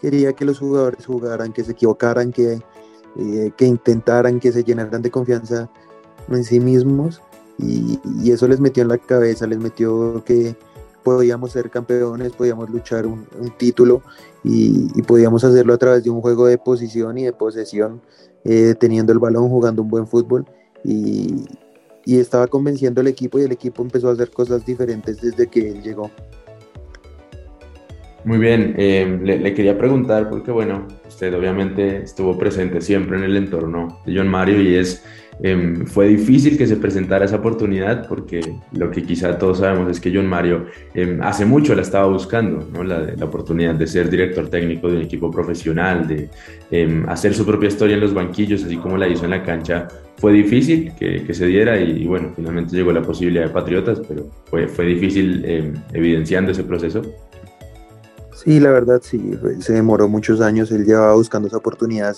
quería 0.00 0.32
que 0.32 0.44
los 0.44 0.58
jugadores 0.58 1.06
jugaran, 1.06 1.52
que 1.52 1.62
se 1.62 1.70
equivocaran, 1.70 2.32
que, 2.32 2.58
eh, 3.16 3.52
que 3.56 3.64
intentaran, 3.64 4.40
que 4.40 4.50
se 4.50 4.64
llenaran 4.64 5.00
de 5.00 5.10
confianza 5.10 5.70
en 6.28 6.44
sí 6.44 6.60
mismos 6.60 7.20
y, 7.58 7.98
eso 8.30 8.48
les 8.48 8.60
metió 8.60 8.82
en 8.82 8.88
la 8.88 8.98
cabeza, 8.98 9.46
les 9.46 9.58
metió 9.58 10.22
que 10.24 10.56
podíamos 11.02 11.52
ser 11.52 11.70
campeones, 11.70 12.32
podíamos 12.32 12.70
luchar 12.70 13.06
un, 13.06 13.26
título 13.58 14.02
y, 14.42 15.02
podíamos 15.02 15.44
hacerlo 15.44 15.74
a 15.74 15.78
través 15.78 16.02
de 16.02 16.10
un 16.10 16.20
juego 16.20 16.46
de 16.46 16.58
posición 16.58 17.18
y 17.18 17.24
de 17.24 17.32
posesión, 17.32 18.00
eh, 18.44 18.74
teniendo 18.78 19.12
el 19.12 19.18
balón, 19.18 19.48
jugando 19.48 19.82
un 19.82 19.88
buen 19.88 20.06
fútbol 20.06 20.46
y, 20.82 21.44
estaba 22.06 22.46
convenciendo 22.46 23.00
al 23.00 23.06
equipo 23.06 23.38
y 23.38 23.42
el 23.42 23.52
equipo 23.52 23.82
empezó 23.82 24.10
a 24.10 24.12
hacer 24.12 24.30
cosas 24.30 24.66
diferentes 24.66 25.22
desde 25.22 25.46
que 25.46 25.70
él 25.70 25.82
llegó. 25.82 26.10
Muy 28.24 28.38
bien, 28.38 28.74
le, 28.76 29.38
le, 29.38 29.54
quería 29.54 29.76
preguntar 29.76 30.28
porque 30.28 30.50
bueno, 30.50 30.86
usted 31.06 31.34
obviamente 31.34 32.02
estuvo 32.02 32.38
presente 32.38 32.80
siempre 32.80 33.16
en 33.18 33.24
el 33.24 33.36
entorno 33.36 34.00
de 34.04 34.16
John 34.16 34.28
Mario 34.28 34.60
y 34.62 34.74
es 34.74 35.02
Em, 35.42 35.84
fue 35.86 36.08
difícil 36.08 36.56
que 36.56 36.66
se 36.66 36.76
presentara 36.76 37.24
esa 37.24 37.36
oportunidad 37.36 38.06
porque 38.08 38.40
lo 38.72 38.90
que 38.90 39.02
quizá 39.02 39.36
todos 39.36 39.58
sabemos 39.58 39.90
es 39.90 40.00
que 40.00 40.14
John 40.14 40.26
Mario 40.26 40.66
em, 40.94 41.20
hace 41.22 41.44
mucho 41.44 41.74
la 41.74 41.82
estaba 41.82 42.06
buscando, 42.06 42.68
¿no? 42.72 42.84
la, 42.84 43.00
la, 43.00 43.24
oportunidad 43.24 43.74
de 43.74 43.86
ser 43.86 44.08
director 44.08 44.48
técnico 44.48 44.88
de 44.88 44.96
un 44.96 45.02
equipo 45.02 45.30
profesional, 45.30 46.06
de 46.06 46.30
em, 46.70 47.08
hacer 47.08 47.34
su 47.34 47.44
propia 47.44 47.68
historia 47.68 47.94
en 47.94 48.00
los 48.00 48.14
banquillos, 48.14 48.64
así 48.64 48.76
como 48.76 48.96
la 48.96 49.08
hizo 49.08 49.24
en 49.24 49.30
la 49.30 49.42
cancha. 49.42 49.88
Fue 50.18 50.32
difícil 50.32 50.92
que, 50.98 51.24
que 51.24 51.34
se 51.34 51.46
diera 51.46 51.78
y, 51.80 52.06
bueno, 52.06 52.32
finalmente 52.34 52.76
llegó 52.76 52.92
la 52.92 53.02
posibilidad 53.02 53.46
de 53.46 53.50
Patriotas, 53.50 54.00
pero 54.08 54.30
fue, 54.44 54.68
fue 54.68 54.86
difícil 54.86 55.44
evidenciando 55.92 56.52
ese 56.52 56.62
proceso. 56.62 57.02
Sí, 58.44 58.60
la 58.60 58.70
verdad 58.70 59.00
sí, 59.02 59.32
se 59.60 59.72
demoró 59.72 60.08
muchos 60.08 60.40
años, 60.40 60.70
él 60.70 60.84
llevaba 60.84 61.14
buscando 61.14 61.48
esa 61.48 61.56
oportunidad 61.56 62.14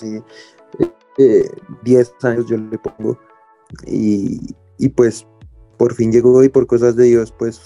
así 1.17 1.49
10 1.83 2.13
años 2.23 2.45
yo 2.47 2.57
le 2.57 2.77
pongo. 2.77 3.17
Y, 3.85 4.55
pues 4.95 5.27
por 5.77 5.93
fin 5.93 6.11
llegó 6.11 6.43
y 6.43 6.49
por 6.49 6.65
cosas 6.65 6.95
de 6.95 7.05
Dios 7.05 7.33
pues 7.37 7.61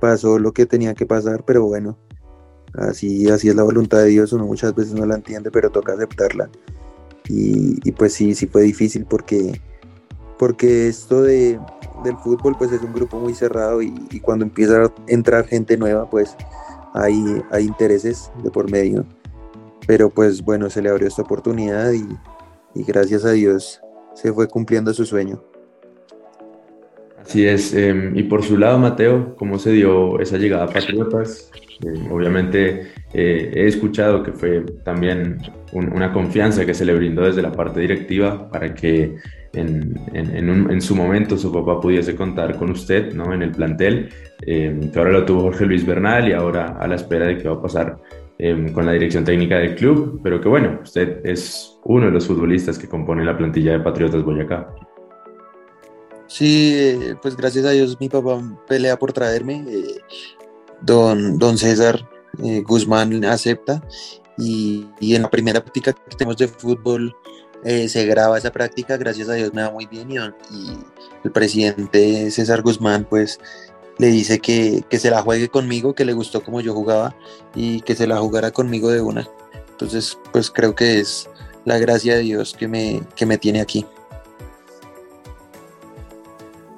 pasó 0.00 0.38
lo 0.38 0.52
que 0.52 0.66
tenía 0.66 0.94
que 0.94 1.06
pasar, 1.06 1.44
pero 1.44 1.64
bueno, 1.64 1.96
así, 2.74 3.28
así 3.30 3.48
es 3.48 3.54
la 3.54 3.62
voluntad 3.62 3.98
de 3.98 4.08
Dios, 4.08 4.32
uno 4.32 4.46
muchas 4.46 4.74
veces 4.74 4.94
no 4.94 5.06
la 5.06 5.14
entiende, 5.14 5.50
pero 5.50 5.70
toca 5.70 5.92
aceptarla. 5.92 6.50
Y, 7.28 7.92
pues 7.92 8.14
sí, 8.14 8.34
sí 8.34 8.46
fue 8.46 8.62
difícil 8.62 9.06
porque, 9.06 9.60
porque 10.38 10.88
esto 10.88 11.22
de, 11.22 11.58
del 12.02 12.16
fútbol 12.18 12.56
pues 12.58 12.72
es 12.72 12.82
un 12.82 12.92
grupo 12.92 13.18
muy 13.18 13.32
cerrado 13.32 13.80
y, 13.80 13.92
cuando 14.20 14.44
empieza 14.44 14.84
a 14.84 14.92
entrar 15.06 15.46
gente 15.46 15.76
nueva 15.76 16.10
pues 16.10 16.36
hay, 16.94 17.42
hay 17.52 17.64
intereses 17.64 18.30
de 18.42 18.50
por 18.50 18.70
medio. 18.70 19.06
Pero 19.86 20.10
pues 20.10 20.42
bueno, 20.42 20.68
se 20.68 20.82
le 20.82 20.90
abrió 20.90 21.08
esta 21.08 21.22
oportunidad 21.22 21.92
y, 21.92 22.06
y 22.74 22.84
gracias 22.84 23.24
a 23.24 23.32
Dios 23.32 23.80
se 24.14 24.32
fue 24.32 24.48
cumpliendo 24.48 24.92
su 24.92 25.04
sueño. 25.04 25.42
Así 27.20 27.46
es, 27.46 27.72
em, 27.72 28.16
y 28.16 28.24
por 28.24 28.42
su 28.42 28.58
lado, 28.58 28.78
Mateo, 28.78 29.36
¿cómo 29.36 29.58
se 29.58 29.70
dio 29.70 30.18
esa 30.18 30.38
llegada 30.38 30.64
a 30.64 30.68
Patriotas? 30.68 31.50
Em, 31.84 32.10
obviamente 32.10 32.88
eh, 33.12 33.52
he 33.54 33.66
escuchado 33.66 34.22
que 34.22 34.32
fue 34.32 34.62
también 34.84 35.38
una 35.72 36.12
confianza 36.12 36.66
que 36.66 36.74
se 36.74 36.84
le 36.84 36.94
brindó 36.94 37.22
desde 37.22 37.40
la 37.40 37.52
parte 37.52 37.80
directiva 37.80 38.48
para 38.50 38.74
que 38.74 39.16
en, 39.54 39.98
en, 40.12 40.80
su 40.80 40.94
momento 40.94 41.36
su 41.38 41.52
papá 41.52 41.80
pudiese 41.80 42.14
contar 42.14 42.56
con 42.56 42.70
usted 42.70 43.12
¿no? 43.14 43.32
en 43.32 43.42
el 43.42 43.52
plantel, 43.52 44.08
em, 44.46 44.90
que 44.90 44.98
ahora 44.98 45.12
lo 45.12 45.24
tuvo 45.24 45.42
Jorge 45.42 45.66
Luis 45.66 45.86
Bernal 45.86 46.28
y 46.28 46.32
ahora 46.32 46.76
a 46.78 46.86
la 46.86 46.96
espera 46.96 47.26
de 47.26 47.38
qué 47.38 47.48
va 47.48 47.54
a 47.54 47.62
pasar 47.62 47.96
em, 48.38 48.72
con 48.72 48.86
la 48.86 48.92
dirección 48.92 49.24
técnica 49.24 49.58
del 49.58 49.74
club, 49.74 50.20
pero 50.22 50.40
que 50.40 50.48
bueno, 50.48 50.80
usted 50.82 51.20
es 51.24 51.78
uno 51.84 52.06
de 52.06 52.12
los 52.12 52.26
futbolistas 52.26 52.78
que 52.78 52.88
compone 52.88 53.24
la 53.24 53.36
plantilla 53.36 53.72
de 53.72 53.80
Patriotas 53.80 54.22
Boyacá. 54.22 54.74
Sí, 56.26 56.72
eh, 56.74 57.14
pues 57.20 57.36
gracias 57.36 57.66
a 57.66 57.70
Dios 57.70 57.98
mi 58.00 58.08
papá 58.08 58.40
pelea 58.66 58.98
por 58.98 59.12
traerme. 59.12 59.64
Eh, 59.68 60.00
don, 60.80 61.38
don 61.38 61.58
César 61.58 62.08
eh, 62.42 62.62
Guzmán 62.66 63.22
acepta 63.26 63.82
y, 64.38 64.88
y, 64.98 65.14
en 65.14 65.22
la 65.22 65.30
primera 65.30 65.60
práctica 65.60 65.92
que 65.92 66.16
tenemos 66.16 66.38
de 66.38 66.48
fútbol 66.48 67.14
se 67.62 68.06
graba 68.06 68.38
esa 68.38 68.50
práctica, 68.50 68.96
gracias 68.96 69.28
a 69.28 69.34
Dios 69.34 69.54
me 69.54 69.62
va 69.62 69.70
muy 69.70 69.86
bien 69.86 70.10
y, 70.10 70.16
y 70.16 70.78
el 71.22 71.30
presidente 71.30 72.28
César 72.32 72.60
Guzmán 72.60 73.06
pues 73.08 73.38
le 73.98 74.06
dice 74.08 74.38
que, 74.38 74.82
que, 74.88 74.98
se 74.98 75.10
la 75.10 75.22
juegue 75.22 75.48
conmigo, 75.48 75.94
que 75.94 76.04
le 76.04 76.12
gustó 76.12 76.42
como 76.42 76.60
yo 76.60 76.74
jugaba 76.74 77.14
y 77.54 77.80
que 77.82 77.94
se 77.94 78.06
la 78.06 78.18
jugara 78.18 78.50
conmigo 78.50 78.90
de 78.90 79.00
una. 79.00 79.28
Entonces, 79.70 80.18
pues 80.32 80.50
creo 80.50 80.74
que 80.74 81.00
es 81.00 81.28
la 81.64 81.78
gracia 81.78 82.16
de 82.16 82.22
Dios 82.22 82.54
que 82.58 82.68
me, 82.68 83.02
que 83.16 83.26
me 83.26 83.38
tiene 83.38 83.60
aquí. 83.60 83.84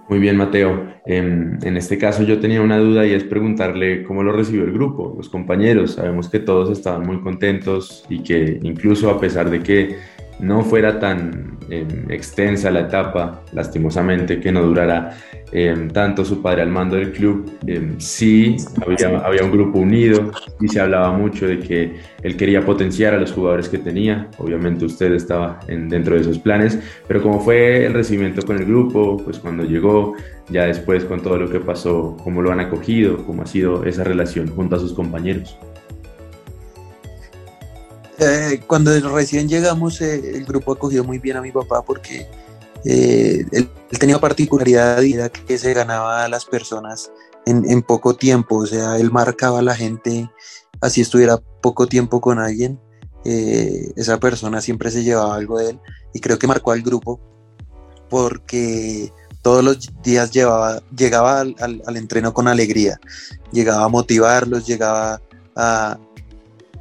Muy 0.08 0.18
bien, 0.18 0.36
Mateo. 0.36 0.92
En, 1.06 1.58
en, 1.62 1.76
este 1.76 1.96
caso 1.96 2.22
yo 2.22 2.38
tenía 2.38 2.60
una 2.60 2.78
duda 2.78 3.06
y 3.06 3.14
es 3.14 3.24
preguntarle 3.24 4.04
cómo 4.04 4.22
lo 4.22 4.32
recibió 4.32 4.64
el 4.64 4.72
grupo, 4.72 5.14
los 5.16 5.28
compañeros. 5.28 5.92
Sabemos 5.92 6.28
que 6.28 6.40
todos 6.40 6.70
estaban 6.70 7.06
muy 7.06 7.20
contentos 7.20 8.04
y 8.08 8.22
que 8.22 8.58
incluso 8.62 9.10
a 9.10 9.18
pesar 9.18 9.50
de 9.50 9.62
que 9.62 9.96
no 10.40 10.62
fuera 10.62 10.98
tan 10.98 11.58
eh, 11.70 11.86
extensa 12.08 12.70
la 12.70 12.80
etapa, 12.80 13.42
lastimosamente 13.52 14.40
que 14.40 14.52
no 14.52 14.62
durará 14.62 15.16
eh, 15.52 15.88
tanto 15.92 16.24
su 16.24 16.42
padre 16.42 16.62
al 16.62 16.68
mando 16.68 16.96
del 16.96 17.12
club, 17.12 17.50
eh, 17.66 17.92
sí 17.98 18.56
había, 18.82 19.44
un 19.44 19.50
grupo 19.52 19.78
unido 19.78 20.32
y 20.60 20.68
se 20.68 20.80
hablaba 20.80 21.16
mucho 21.16 21.46
de 21.46 21.60
que 21.60 21.94
él 22.22 22.36
quería 22.36 22.64
potenciar 22.64 23.14
a 23.14 23.18
los 23.18 23.32
jugadores 23.32 23.68
que 23.68 23.78
tenía, 23.78 24.28
obviamente 24.38 24.84
usted 24.84 25.12
estaba 25.12 25.60
en, 25.68 25.88
dentro 25.88 26.16
de 26.16 26.22
esos 26.22 26.38
planes, 26.38 26.78
pero 27.06 27.22
como 27.22 27.40
fue 27.40 27.86
el 27.86 27.94
recibimiento 27.94 28.42
con 28.44 28.58
el 28.58 28.64
grupo, 28.64 29.16
pues 29.24 29.38
cuando 29.38 29.64
llegó, 29.64 30.14
ya 30.50 30.66
después 30.66 31.04
con 31.04 31.22
todo 31.22 31.38
lo 31.38 31.48
que 31.48 31.60
pasó, 31.60 32.16
cómo 32.22 32.42
lo 32.42 32.50
han 32.50 32.60
acogido, 32.60 33.24
cómo 33.24 33.42
ha 33.42 33.46
sido 33.46 33.84
esa 33.84 34.04
relación 34.04 34.48
junto 34.48 34.76
a 34.76 34.78
sus 34.78 34.92
compañeros. 34.92 35.56
Eh, 38.18 38.60
cuando 38.66 38.98
recién 39.10 39.48
llegamos, 39.48 40.00
eh, 40.00 40.36
el 40.36 40.44
grupo 40.44 40.72
acogió 40.72 41.02
muy 41.02 41.18
bien 41.18 41.36
a 41.36 41.42
mi 41.42 41.50
papá 41.50 41.82
porque 41.82 42.28
eh, 42.84 43.44
él, 43.50 43.68
tenía 43.98 44.20
particularidad 44.20 45.02
y 45.02 45.14
era 45.14 45.28
que 45.28 45.58
se 45.58 45.74
ganaba 45.74 46.24
a 46.24 46.28
las 46.28 46.44
personas 46.44 47.10
en, 47.44 47.68
en, 47.68 47.82
poco 47.82 48.14
tiempo, 48.14 48.56
o 48.56 48.66
sea, 48.66 48.98
él 48.98 49.10
marcaba 49.10 49.58
a 49.58 49.62
la 49.62 49.74
gente, 49.74 50.30
así 50.80 51.00
estuviera 51.00 51.38
poco 51.60 51.86
tiempo 51.86 52.20
con 52.20 52.38
alguien, 52.38 52.80
esa 53.24 54.20
persona 54.20 54.60
siempre 54.60 54.90
se 54.90 55.02
llevaba 55.02 55.34
algo 55.34 55.58
de 55.58 55.70
él 55.70 55.80
y 56.12 56.20
creo 56.20 56.38
que 56.38 56.46
marcó 56.46 56.72
al 56.72 56.82
grupo 56.82 57.18
porque 58.10 59.10
todos 59.40 59.64
los 59.64 59.90
días 60.02 60.30
llevaba, 60.30 60.82
llegaba 60.94 61.40
al, 61.40 61.56
al, 61.58 61.82
al 61.86 61.96
entreno 61.96 62.34
con 62.34 62.48
alegría, 62.48 63.00
llegaba 63.50 63.84
a 63.84 63.88
motivarlos, 63.88 64.66
llegaba 64.66 65.22
a, 65.56 65.98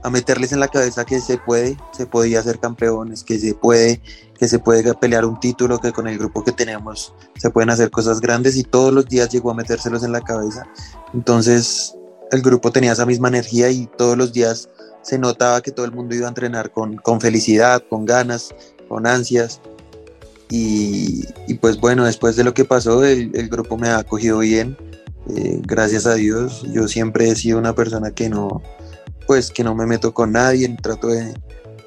a 0.03 0.09
meterles 0.09 0.51
en 0.51 0.59
la 0.59 0.67
cabeza 0.67 1.05
que 1.05 1.21
se 1.21 1.37
puede, 1.37 1.77
se 1.91 2.05
podía 2.05 2.43
ser 2.43 2.59
campeones, 2.59 3.23
que 3.23 3.39
se 3.39 3.53
puede, 3.53 4.01
que 4.37 4.47
se 4.47 4.59
puede 4.59 4.93
pelear 4.95 5.25
un 5.25 5.39
título, 5.39 5.79
que 5.79 5.93
con 5.93 6.07
el 6.07 6.17
grupo 6.17 6.43
que 6.43 6.51
tenemos 6.51 7.13
se 7.37 7.49
pueden 7.49 7.69
hacer 7.69 7.89
cosas 7.89 8.19
grandes 8.19 8.57
y 8.57 8.63
todos 8.63 8.93
los 8.93 9.07
días 9.07 9.29
llegó 9.29 9.51
a 9.51 9.55
metérselos 9.55 10.03
en 10.03 10.11
la 10.11 10.21
cabeza. 10.21 10.67
Entonces 11.13 11.95
el 12.31 12.41
grupo 12.41 12.71
tenía 12.71 12.91
esa 12.91 13.05
misma 13.05 13.29
energía 13.29 13.69
y 13.69 13.87
todos 13.97 14.17
los 14.17 14.33
días 14.33 14.69
se 15.03 15.17
notaba 15.17 15.61
que 15.61 15.71
todo 15.71 15.85
el 15.85 15.91
mundo 15.91 16.15
iba 16.15 16.25
a 16.25 16.29
entrenar 16.29 16.71
con, 16.71 16.97
con 16.97 17.21
felicidad, 17.21 17.83
con 17.89 18.05
ganas, 18.05 18.53
con 18.89 19.07
ansias. 19.07 19.61
Y, 20.49 21.25
y, 21.47 21.55
pues 21.55 21.77
bueno, 21.79 22.05
después 22.05 22.35
de 22.35 22.43
lo 22.43 22.53
que 22.53 22.65
pasó, 22.65 23.03
el, 23.03 23.49
grupo 23.49 23.77
me 23.77 23.89
ha 23.89 23.97
acogido 23.97 24.39
bien. 24.39 24.77
Eh, 25.35 25.61
gracias 25.63 26.05
a 26.05 26.15
Dios, 26.15 26.63
yo 26.73 26.87
siempre 26.87 27.29
he 27.29 27.35
sido 27.35 27.57
una 27.57 27.73
persona 27.73 28.11
que 28.11 28.29
no, 28.29 28.61
pues 29.27 29.51
que 29.51 29.63
no 29.63 29.75
me 29.75 29.85
meto 29.85 30.13
con 30.13 30.31
nadie, 30.33 30.75
trato 30.81 31.07
de, 31.07 31.33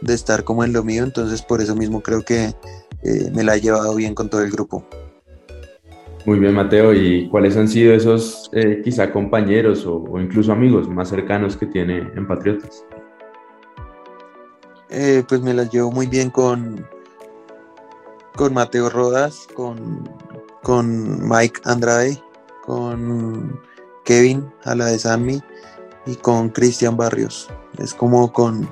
de 0.01 0.15
estar 0.15 0.45
como 0.45 0.65
en 0.65 0.73
lo 0.73 0.85
mío, 0.85 1.05
entonces 1.05 1.43
por 1.43 1.61
eso 1.61 1.75
mismo 1.75 2.03
creo 2.03 2.23
que 2.23 2.55
eh, 3.03 3.31
me 3.33 3.45
la 3.45 3.57
he 3.57 3.61
llevado 3.61 3.95
bien 3.95 4.15
con 4.15 4.29
todo 4.29 4.43
el 4.43 4.51
grupo. 4.51 4.85
Muy 6.25 6.41
bien, 6.41 6.55
Mateo. 6.55 6.93
¿Y 6.93 7.29
cuáles 7.29 7.57
han 7.57 7.69
sido 7.69 7.95
esos 7.95 8.51
eh, 8.53 8.81
quizá 8.83 9.13
compañeros 9.13 9.87
o, 9.87 10.03
o, 10.03 10.21
incluso 10.21 10.53
amigos 10.53 10.89
más 10.89 11.09
cercanos 11.09 11.57
que 11.57 11.67
tiene 11.67 11.99
en 11.99 12.27
Patriotas? 12.27 12.85
Eh, 14.91 15.23
pues 15.29 15.41
me 15.41 15.55
las 15.55 15.71
llevo 15.71 15.93
muy 15.93 16.07
bien 16.07 16.31
con, 16.31 16.85
con 18.35 18.55
Mateo 18.55 18.91
Rodas, 18.91 19.47
con, 19.55 20.09
con 20.63 21.29
Mike 21.29 21.61
Andrade, 21.65 22.21
con 22.65 23.61
Kevin, 24.05 24.49
a 24.65 24.75
la 24.75 24.87
de 24.87 24.99
Sammy 24.99 25.41
y 26.07 26.17
con 26.17 26.49
Cristian 26.51 26.97
Barrios. 26.97 27.49
Es 27.79 27.93
como 27.93 28.33
con, 28.33 28.69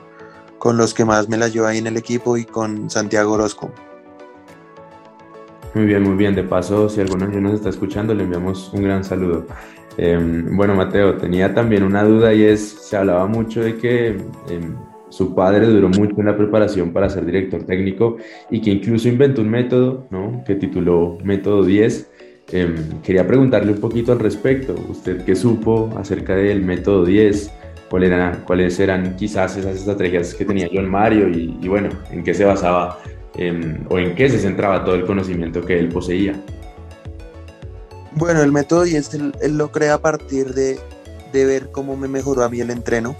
con 0.59 0.77
los 0.77 0.95
que 0.95 1.05
más 1.05 1.29
me 1.29 1.37
la 1.37 1.49
llevo 1.49 1.67
ahí 1.67 1.79
en 1.79 1.89
el 1.89 1.97
equipo 1.97 2.37
y 2.37 2.45
con 2.45 2.89
Santiago 2.89 3.33
Orozco. 3.33 3.71
Muy 5.75 5.87
bien, 5.87 6.03
muy 6.03 6.15
bien. 6.15 6.35
De 6.35 6.45
paso, 6.45 6.89
si 6.89 7.01
alguno 7.01 7.27
de 7.27 7.41
nos 7.41 7.55
está 7.55 7.69
escuchando, 7.69 8.15
le 8.15 8.23
enviamos 8.23 8.73
un 8.73 8.85
gran 8.85 9.03
saludo. 9.03 9.45
Eh, 9.97 10.19
bueno, 10.53 10.75
Mateo, 10.75 11.17
tenía 11.17 11.53
también 11.53 11.83
una 11.83 12.05
duda 12.05 12.33
y 12.33 12.45
es, 12.45 12.61
se 12.61 12.97
hablaba 12.97 13.27
mucho 13.27 13.61
de 13.63 13.77
que 13.77 14.09
eh, 14.09 14.75
su 15.09 15.35
padre 15.35 15.67
duró 15.67 15.89
mucho 15.89 16.15
en 16.19 16.27
la 16.27 16.37
preparación 16.37 16.93
para 16.93 17.09
ser 17.09 17.27
director 17.27 17.65
técnico 17.65 18.17
y 18.51 18.61
que 18.61 18.71
incluso 18.71 19.09
inventó 19.09 19.43
un 19.43 19.51
método, 19.51 20.07
¿no? 20.11 20.43
Que 20.45 20.55
tituló 20.55 21.19
Método 21.23 21.65
10 21.65 22.11
eh, 22.53 22.75
quería 23.03 23.27
preguntarle 23.27 23.73
un 23.73 23.81
poquito 23.81 24.13
al 24.13 24.21
respecto. 24.21 24.75
¿Usted 24.89 25.25
qué 25.25 25.35
supo 25.35 25.91
acerca 25.97 26.37
del 26.37 26.63
método 26.63 27.05
10? 27.05 27.51
¿Cuál 27.89 28.05
era, 28.05 28.43
¿Cuáles 28.47 28.79
eran 28.81 29.17
quizás 29.17 29.57
esas 29.57 29.77
estrategias 29.77 30.35
que 30.35 30.45
tenía 30.45 30.69
John 30.73 30.89
Mario? 30.89 31.29
Y, 31.29 31.69
bueno, 31.69 31.91
¿en 32.11 32.23
qué 32.25 32.35
se 32.35 32.45
basaba 32.45 32.99
eh, 33.37 33.79
o 33.89 33.99
en 33.99 34.15
qué 34.15 34.29
se 34.29 34.39
centraba 34.39 34.85
todo 34.85 34.95
el 34.95 35.05
conocimiento 35.05 35.61
que 35.63 35.79
él 35.79 35.89
poseía? 35.89 36.35
Bueno, 38.13 38.43
el 38.43 38.53
método 38.53 38.85
10 38.85 39.15
él, 39.15 39.35
él 39.43 39.59
lo 39.59 39.73
crea 39.73 39.95
a 39.95 39.99
partir 39.99 40.55
de, 40.55 40.79
de, 41.33 41.45
ver 41.45 41.71
cómo 41.73 41.97
me 41.97 42.09
mejoró 42.09 42.45
a 42.45 42.49
mí 42.49 42.61
el 42.61 42.71
entreno. 42.71 43.17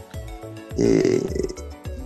Eh, 0.79 1.21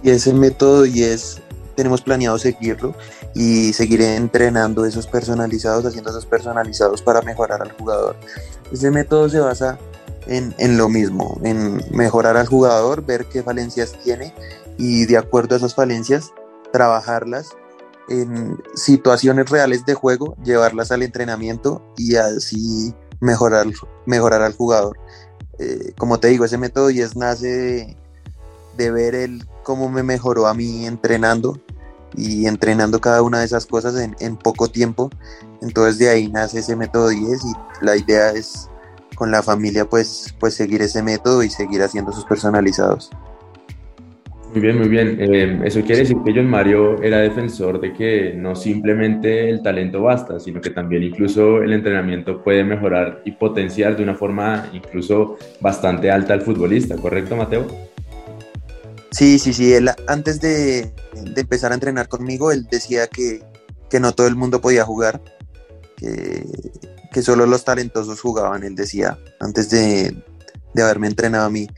y 0.02 0.10
ese 0.10 0.32
método 0.32 0.82
10 0.82 1.42
tenemos 1.74 2.02
planeado 2.02 2.38
seguirlo 2.38 2.94
y 3.34 3.72
seguiré 3.72 4.16
entrenando 4.16 4.84
esos 4.84 5.06
personalizados, 5.06 5.84
haciendo 5.84 6.10
esos 6.10 6.26
personalizados 6.26 7.02
para 7.02 7.22
mejorar 7.22 7.62
al 7.62 7.72
jugador. 7.72 8.16
Ese 8.72 8.90
método 8.90 9.28
se 9.28 9.40
basa 9.40 9.78
en, 10.26 10.54
en, 10.58 10.76
lo 10.76 10.88
mismo, 10.88 11.40
en 11.44 11.82
mejorar 11.90 12.36
al 12.36 12.46
jugador, 12.46 13.04
ver 13.04 13.26
qué 13.26 13.42
falencias 13.42 13.92
tiene 14.02 14.34
y 14.76 15.06
de 15.06 15.16
acuerdo 15.16 15.54
a 15.54 15.58
esas 15.58 15.74
falencias, 15.74 16.32
trabajarlas 16.72 17.50
en 18.08 18.58
situaciones 18.74 19.50
reales 19.50 19.84
de 19.84 19.94
juego, 19.94 20.36
llevarlas 20.42 20.92
al 20.92 21.02
entrenamiento 21.02 21.82
y 21.96 22.16
así 22.16 22.94
mejorar, 23.20 23.66
mejorar 24.06 24.42
al 24.42 24.54
jugador. 24.54 24.98
Eh, 25.58 25.92
como 25.98 26.20
te 26.20 26.28
digo, 26.28 26.44
ese 26.44 26.58
método 26.58 26.90
y 26.90 27.00
es 27.00 27.16
nace 27.16 27.46
de, 27.46 27.96
de 28.76 28.90
ver 28.90 29.14
el 29.14 29.46
cómo 29.62 29.88
me 29.90 30.02
mejoró 30.02 30.46
a 30.46 30.54
mí 30.54 30.86
entrenando 30.86 31.60
y 32.16 32.46
entrenando 32.46 33.00
cada 33.00 33.22
una 33.22 33.40
de 33.40 33.46
esas 33.46 33.66
cosas 33.66 33.94
en, 34.18 34.36
poco 34.36 34.68
tiempo. 34.68 35.10
Entonces 35.62 35.98
de 35.98 36.08
ahí 36.08 36.28
nace 36.28 36.60
ese 36.60 36.76
método 36.76 37.08
10 37.08 37.22
y 37.22 37.84
la 37.84 37.96
idea 37.96 38.30
es 38.30 38.68
con 39.14 39.30
la 39.30 39.42
familia 39.42 39.84
pues, 39.84 40.34
pues 40.38 40.54
seguir 40.54 40.82
ese 40.82 41.02
método 41.02 41.42
y 41.42 41.50
seguir 41.50 41.82
haciendo 41.82 42.12
sus 42.12 42.24
personalizados. 42.24 43.10
Muy 44.52 44.62
bien, 44.62 44.78
muy 44.78 44.88
bien. 44.88 45.18
Eh, 45.20 45.60
eso 45.64 45.82
quiere 45.82 45.98
decir 45.98 46.16
que 46.24 46.32
John 46.34 46.46
Mario 46.46 47.02
era 47.02 47.18
defensor 47.18 47.80
de 47.80 47.92
que 47.92 48.32
no 48.34 48.54
simplemente 48.54 49.50
el 49.50 49.62
talento 49.62 50.02
basta, 50.02 50.40
sino 50.40 50.60
que 50.60 50.70
también 50.70 51.02
incluso 51.02 51.62
el 51.62 51.72
entrenamiento 51.72 52.42
puede 52.42 52.64
mejorar 52.64 53.20
y 53.26 53.32
potenciar 53.32 53.96
de 53.96 54.04
una 54.04 54.14
forma 54.14 54.70
incluso 54.72 55.36
bastante 55.60 56.10
alta 56.10 56.32
al 56.32 56.40
futbolista, 56.40 56.96
¿correcto 56.96 57.36
Mateo? 57.36 57.66
Sí, 59.10 59.38
sí, 59.38 59.52
sí. 59.52 59.72
Él 59.72 59.90
antes 60.06 60.40
de, 60.40 60.92
de 61.14 61.40
empezar 61.40 61.72
a 61.72 61.74
entrenar 61.74 62.08
conmigo, 62.08 62.52
él 62.52 62.66
decía 62.70 63.06
que, 63.06 63.42
que, 63.88 64.00
no 64.00 64.12
todo 64.12 64.26
el 64.26 64.36
mundo 64.36 64.60
podía 64.60 64.84
jugar, 64.84 65.22
que, 65.96 66.44
que, 67.12 67.22
solo 67.22 67.46
los 67.46 67.64
talentosos 67.64 68.20
jugaban, 68.20 68.64
él 68.64 68.74
decía, 68.74 69.18
antes 69.40 69.70
de, 69.70 70.22
de, 70.74 70.82
haberme 70.82 71.06
entrenado 71.06 71.46
a 71.46 71.50
mí. 71.50 71.68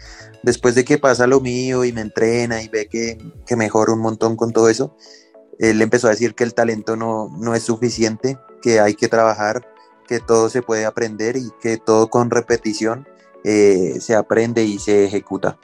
Después 0.43 0.75
de 0.75 0.85
que 0.85 0.99
pasa 0.99 1.27
lo 1.27 1.40
mío 1.40 1.85
y 1.85 1.93
me 1.93 2.01
entrena 2.01 2.62
y 2.62 2.69
ve 2.69 2.88
que, 2.88 3.19
que 3.47 3.57
mejoro 3.57 3.93
un 3.93 4.01
montón 4.01 4.37
con 4.37 4.53
todo 4.53 4.69
eso, 4.69 4.97
él 5.59 5.83
empezó 5.83 6.09
a 6.09 6.11
decir 6.11 6.35
que 6.35 6.45
el 6.45 6.55
talento 6.55 6.97
no, 6.97 7.29
no 7.38 7.55
es 7.55 7.62
suficiente, 7.62 8.38
que 8.62 8.81
hay 8.81 8.95
que 8.95 9.09
trabajar, 9.09 9.66
que 10.09 10.19
todo 10.19 10.49
se 10.49 10.62
puede 10.62 10.87
aprender 10.87 11.37
y 11.37 11.51
que 11.61 11.77
todo 11.77 12.09
con 12.09 12.31
repetición 12.31 13.07
eh, 13.45 13.99
se 14.01 14.14
aprende 14.14 14.64
y 14.64 14.79
se 14.79 15.05
ejecuta. 15.05 15.59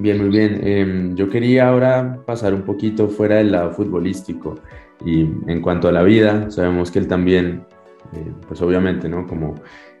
Bien, 0.00 0.16
muy 0.16 0.30
bien. 0.30 0.60
Em, 0.66 1.14
yo 1.14 1.28
quería 1.28 1.68
ahora 1.68 2.20
pasar 2.24 2.54
un 2.54 2.62
poquito 2.62 3.08
fuera 3.08 3.36
del 3.36 3.52
lado 3.52 3.72
futbolístico 3.72 4.58
y 5.04 5.20
en 5.46 5.60
cuanto 5.60 5.88
a 5.88 5.92
la 5.92 6.02
vida, 6.02 6.50
sabemos 6.50 6.90
que 6.90 7.00
él 7.00 7.06
también, 7.06 7.66
eh, 8.14 8.32
pues 8.48 8.62
obviamente, 8.62 9.10
¿no? 9.10 9.26
Como 9.26 9.56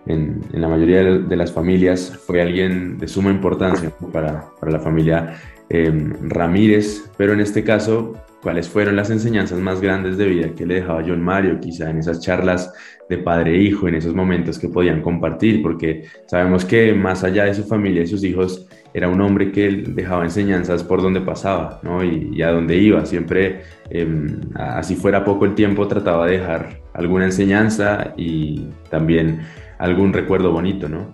en, 0.06 0.40
la 0.52 0.68
mayoría 0.68 1.02
de 1.02 1.36
las 1.36 1.52
familias, 1.52 2.18
fue 2.26 2.40
alguien 2.40 2.96
de 2.96 3.08
suma 3.08 3.30
importancia 3.30 3.92
para, 4.10 4.46
para, 4.58 4.72
la 4.72 4.80
familia 4.80 5.36
em, 5.68 6.14
Ramírez, 6.30 7.10
pero 7.18 7.34
en 7.34 7.40
este 7.40 7.62
caso 7.62 8.14
cuáles 8.42 8.70
fueron 8.70 8.96
las 8.96 9.10
enseñanzas 9.10 9.58
más 9.58 9.82
grandes 9.82 10.16
de 10.16 10.26
vida 10.26 10.54
que 10.54 10.64
le 10.64 10.76
dejaba 10.76 11.04
John 11.06 11.22
Mario, 11.22 11.60
quizá 11.60 11.90
en 11.90 11.98
esas 11.98 12.20
charlas 12.20 12.72
de 13.08 13.18
padre 13.18 13.56
e 13.56 13.62
hijo, 13.62 13.86
en 13.86 13.96
esos 13.96 14.14
momentos 14.14 14.58
que 14.58 14.68
podían 14.68 15.02
compartir, 15.02 15.62
porque 15.62 16.04
sabemos 16.26 16.64
que 16.64 16.94
más 16.94 17.22
allá 17.22 17.44
de 17.44 17.54
su 17.54 17.64
familia 17.64 18.02
y 18.02 18.06
sus 18.06 18.24
hijos, 18.24 18.66
era 18.92 19.08
un 19.08 19.20
hombre 19.20 19.52
que 19.52 19.84
dejaba 19.86 20.24
enseñanzas 20.24 20.82
por 20.82 21.02
donde 21.02 21.20
pasaba 21.20 21.80
¿no? 21.82 22.02
y, 22.02 22.42
a 22.42 22.50
donde 22.50 22.76
iba. 22.76 23.04
Siempre, 23.06 23.62
em, 23.88 24.40
así 24.54 24.96
fuera 24.96 25.24
poco 25.24 25.44
el 25.44 25.54
tiempo, 25.54 25.86
trataba 25.86 26.26
de 26.26 26.38
dejar 26.38 26.80
alguna 26.92 27.26
enseñanza 27.26 28.14
y 28.16 28.66
también 28.90 29.42
algún 29.78 30.12
recuerdo 30.12 30.52
bonito, 30.52 30.88
¿no? 30.88 31.10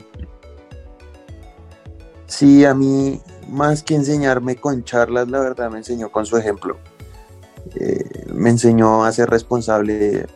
Sí, 2.26 2.64
a 2.64 2.74
mí 2.74 3.20
más 3.48 3.82
que 3.82 3.94
enseñarme 3.94 4.56
con 4.56 4.82
charlas, 4.84 5.28
la 5.28 5.40
verdad 5.40 5.70
me 5.70 5.78
enseñó 5.78 6.10
con 6.10 6.26
su 6.26 6.36
ejemplo. 6.36 6.76
Eh, 7.76 8.26
me 8.32 8.50
enseñó 8.50 9.04
a 9.04 9.12
ser 9.12 9.28
responsable, 9.30 10.26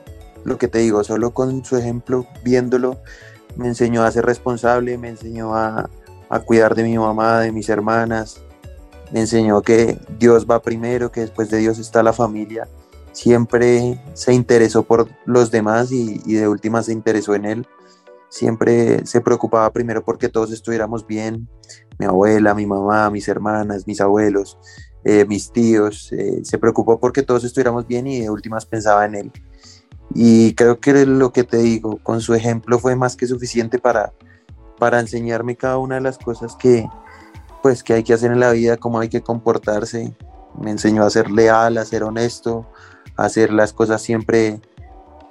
lo 0.45 0.59
que 0.59 0.69
te 0.69 0.79
digo, 0.79 1.05
solo 1.05 1.33
con 1.33 1.65
su 1.65 1.77
ejemplo, 1.77 2.27
viéndolo, 2.45 2.99
me 3.57 3.67
enseñó 3.67 4.05
a 4.05 4.11
ser 4.13 4.25
responsable, 4.25 4.99
me 4.99 5.09
enseñó 5.09 5.55
a, 5.55 5.91
cuidar 6.39 6.77
de 6.77 6.85
mi 6.85 6.97
mamá, 6.97 7.41
de 7.41 7.51
mis 7.51 7.69
hermanas, 7.69 8.41
me 9.13 9.21
enseñó 9.21 9.63
que 9.63 9.99
Dios 10.21 10.47
va 10.49 10.63
primero, 10.63 11.11
que 11.11 11.23
después 11.23 11.51
de 11.51 11.59
Dios 11.59 11.81
está 11.81 12.05
la 12.05 12.13
familia. 12.13 12.69
Siempre 13.11 14.01
se 14.15 14.33
interesó 14.33 14.85
por 14.85 15.09
los 15.27 15.51
demás 15.51 15.91
y, 15.91 16.23
y 16.25 16.35
de 16.35 16.47
última 16.47 16.85
se 16.85 16.93
interesó 16.93 17.35
en 17.35 17.45
él. 17.45 17.67
Siempre 18.29 19.05
se 19.05 19.21
preocupaba 19.21 19.73
primero 19.73 20.05
porque 20.05 20.29
todos 20.29 20.53
estuviéramos 20.53 21.05
bien, 21.05 21.49
mi 21.99 22.07
abuela, 22.07 22.55
mi 22.55 22.65
mamá, 22.65 23.11
mis 23.11 23.27
hermanas, 23.27 23.89
mis 23.89 24.01
abuelos. 24.01 24.57
Eh, 25.03 25.25
mis 25.27 25.51
tíos, 25.51 26.13
eh, 26.13 26.41
se 26.45 26.59
preocupó 26.59 27.01
porque 27.01 27.23
todos 27.23 27.45
estuviéramos 27.45 27.87
bien 27.87 28.07
y 28.07 28.21
de 28.21 28.31
últimas 28.31 28.67
pensaba 28.67 29.07
en 29.07 29.15
él. 29.15 29.33
Y 30.15 30.55
creo 30.55 30.79
que 30.79 31.07
lo 31.07 31.33
que 31.33 31.45
te 31.45 31.59
digo, 31.59 31.99
con 32.03 32.21
su 32.21 32.35
ejemplo 32.35 32.79
fue 32.79 32.97
más 32.97 33.17
que 33.17 33.27
suficiente 33.27 33.79
para, 33.79 34.13
para 34.81 34.99
enseñarme 34.99 35.55
cada 35.55 35.79
una 35.79 35.95
de 35.95 36.01
las 36.01 36.19
cosas 36.19 36.57
que, 36.57 36.89
pues, 37.63 37.85
que 37.85 37.93
hay 37.93 38.03
que 38.03 38.15
hacer 38.15 38.33
en 38.33 38.41
la 38.41 38.51
vida, 38.51 38.77
cómo 38.77 38.99
hay 38.99 39.09
que 39.09 39.23
comportarse. 39.23 40.13
Me 40.61 40.73
enseñó 40.73 41.05
a 41.05 41.11
ser 41.11 41.31
leal, 41.31 41.79
a 41.79 41.85
ser 41.85 42.03
honesto, 42.03 42.67
a 43.17 43.27
hacer 43.27 43.53
las 43.53 43.73
cosas 43.73 44.03
siempre 44.03 44.61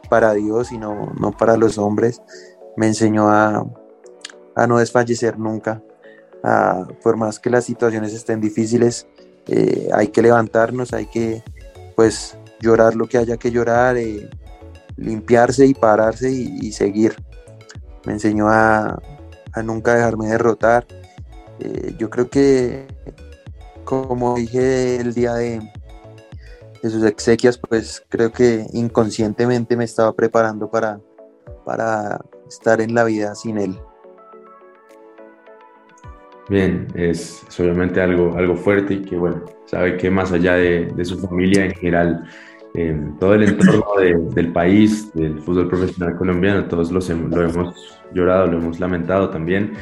para 0.09 0.31
Dios 0.33 0.71
y 0.71 0.77
no, 0.77 1.11
no 1.19 1.31
para 1.31 1.57
los 1.57 1.77
hombres. 1.77 2.21
Me 2.77 2.87
enseñó 2.87 3.29
a, 3.29 3.65
a 4.55 4.67
no 4.67 4.77
desfallecer 4.77 5.37
nunca, 5.37 5.81
a, 6.43 6.87
por 7.03 7.17
más 7.17 7.39
que 7.39 7.49
las 7.49 7.65
situaciones 7.65 8.13
estén 8.13 8.39
difíciles, 8.39 9.07
eh, 9.47 9.89
hay 9.93 10.09
que 10.09 10.21
levantarnos, 10.21 10.93
hay 10.93 11.07
que 11.07 11.43
pues 11.95 12.37
llorar 12.61 12.95
lo 12.95 13.07
que 13.07 13.17
haya 13.17 13.37
que 13.37 13.51
llorar, 13.51 13.97
eh, 13.97 14.29
limpiarse 14.95 15.65
y 15.65 15.73
pararse 15.73 16.31
y, 16.31 16.71
seguir. 16.71 17.15
Me 18.05 18.13
enseñó 18.13 18.47
a, 18.47 19.01
nunca 19.63 19.95
dejarme 19.95 20.27
derrotar. 20.27 20.85
Eh, 21.59 21.95
yo 21.97 22.09
creo 22.09 22.29
que, 22.29 22.87
como 23.83 24.35
dije 24.35 24.97
el 24.97 25.13
día 25.13 25.33
de, 25.33 25.61
sus 26.81 27.03
exequias, 27.03 27.57
pues 27.57 28.05
creo 28.07 28.31
que 28.31 28.65
inconscientemente 28.71 29.75
me 29.75 29.83
estaba 29.83 30.13
preparando 30.13 30.71
para, 30.71 30.99
para 31.65 32.21
estar 32.47 32.79
en 32.79 32.95
la 32.95 33.03
vida 33.03 33.35
sin 33.35 33.57
él. 33.57 33.77
Bien, 36.49 36.87
es, 36.95 37.43
obviamente 37.59 38.01
algo, 38.01 38.35
algo 38.35 38.55
fuerte 38.55 38.95
y 38.95 39.01
que, 39.03 39.17
bueno, 39.17 39.43
sabe 39.65 39.97
que 39.97 40.09
más 40.09 40.31
allá 40.31 40.53
de, 40.53 40.85
de 40.95 41.05
su 41.05 41.19
familia 41.19 41.65
en 41.65 41.75
general, 41.75 42.27
todo 43.19 43.33
el 43.33 43.43
entorno 43.43 44.31
del 44.33 44.51
país, 44.51 45.11
del 45.13 45.39
fútbol 45.39 45.67
profesional 45.67 46.15
colombiano, 46.15 46.65
todos 46.65 46.91
los, 46.91 47.09
lo 47.09 47.41
hemos 47.41 47.99
llorado, 48.13 48.47
lo 48.47 48.57
hemos 48.57 48.79
lamentado 48.79 49.29
también. 49.29 49.73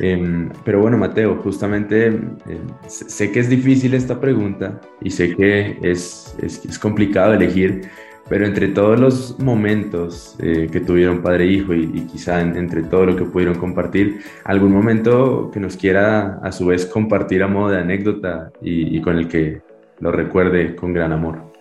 Eh, 0.00 0.48
pero 0.64 0.80
bueno, 0.80 0.98
Mateo, 0.98 1.36
justamente 1.36 2.08
eh, 2.08 2.60
sé 2.88 3.30
que 3.30 3.40
es 3.40 3.48
difícil 3.48 3.94
esta 3.94 4.20
pregunta 4.20 4.80
y 5.00 5.10
sé 5.10 5.36
que 5.36 5.78
es, 5.82 6.34
es, 6.42 6.64
es 6.64 6.78
complicado 6.80 7.32
elegir, 7.32 7.88
pero 8.28 8.46
entre 8.46 8.68
todos 8.68 8.98
los 8.98 9.38
momentos 9.38 10.36
eh, 10.40 10.68
que 10.70 10.80
tuvieron 10.80 11.22
padre 11.22 11.44
e 11.44 11.48
hijo 11.48 11.74
y, 11.74 12.06
quizá 12.06 12.40
entre 12.40 12.82
todo 12.82 13.06
lo 13.06 13.16
que 13.16 13.24
pudieron 13.24 13.56
compartir, 13.56 14.20
algún 14.44 14.72
momento 14.72 15.50
que 15.52 15.60
nos 15.60 15.76
quiera 15.76 16.38
a 16.42 16.50
su 16.52 16.66
vez 16.66 16.86
compartir 16.86 17.42
a 17.42 17.48
modo 17.48 17.70
de 17.70 17.78
anécdota 17.78 18.50
y, 18.62 19.00
con 19.02 19.18
el 19.18 19.28
que 19.28 19.60
lo 20.00 20.10
recuerde 20.10 20.74
con 20.74 20.92
gran 20.92 21.12
amor. 21.12 21.53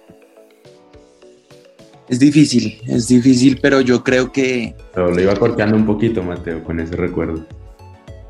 Es 2.10 2.20
difícil, 2.20 2.82
es 2.88 3.08
difícil, 3.08 3.60
pero 3.62 3.82
yo 3.82 4.04
creo 4.04 4.32
que... 4.32 4.76
Pero 4.94 5.12
lo 5.12 5.22
iba 5.22 5.36
cortando 5.36 5.76
un 5.76 5.86
poquito, 5.86 6.22
Mateo, 6.22 6.64
con 6.64 6.80
ese 6.80 6.96
recuerdo. 6.96 7.46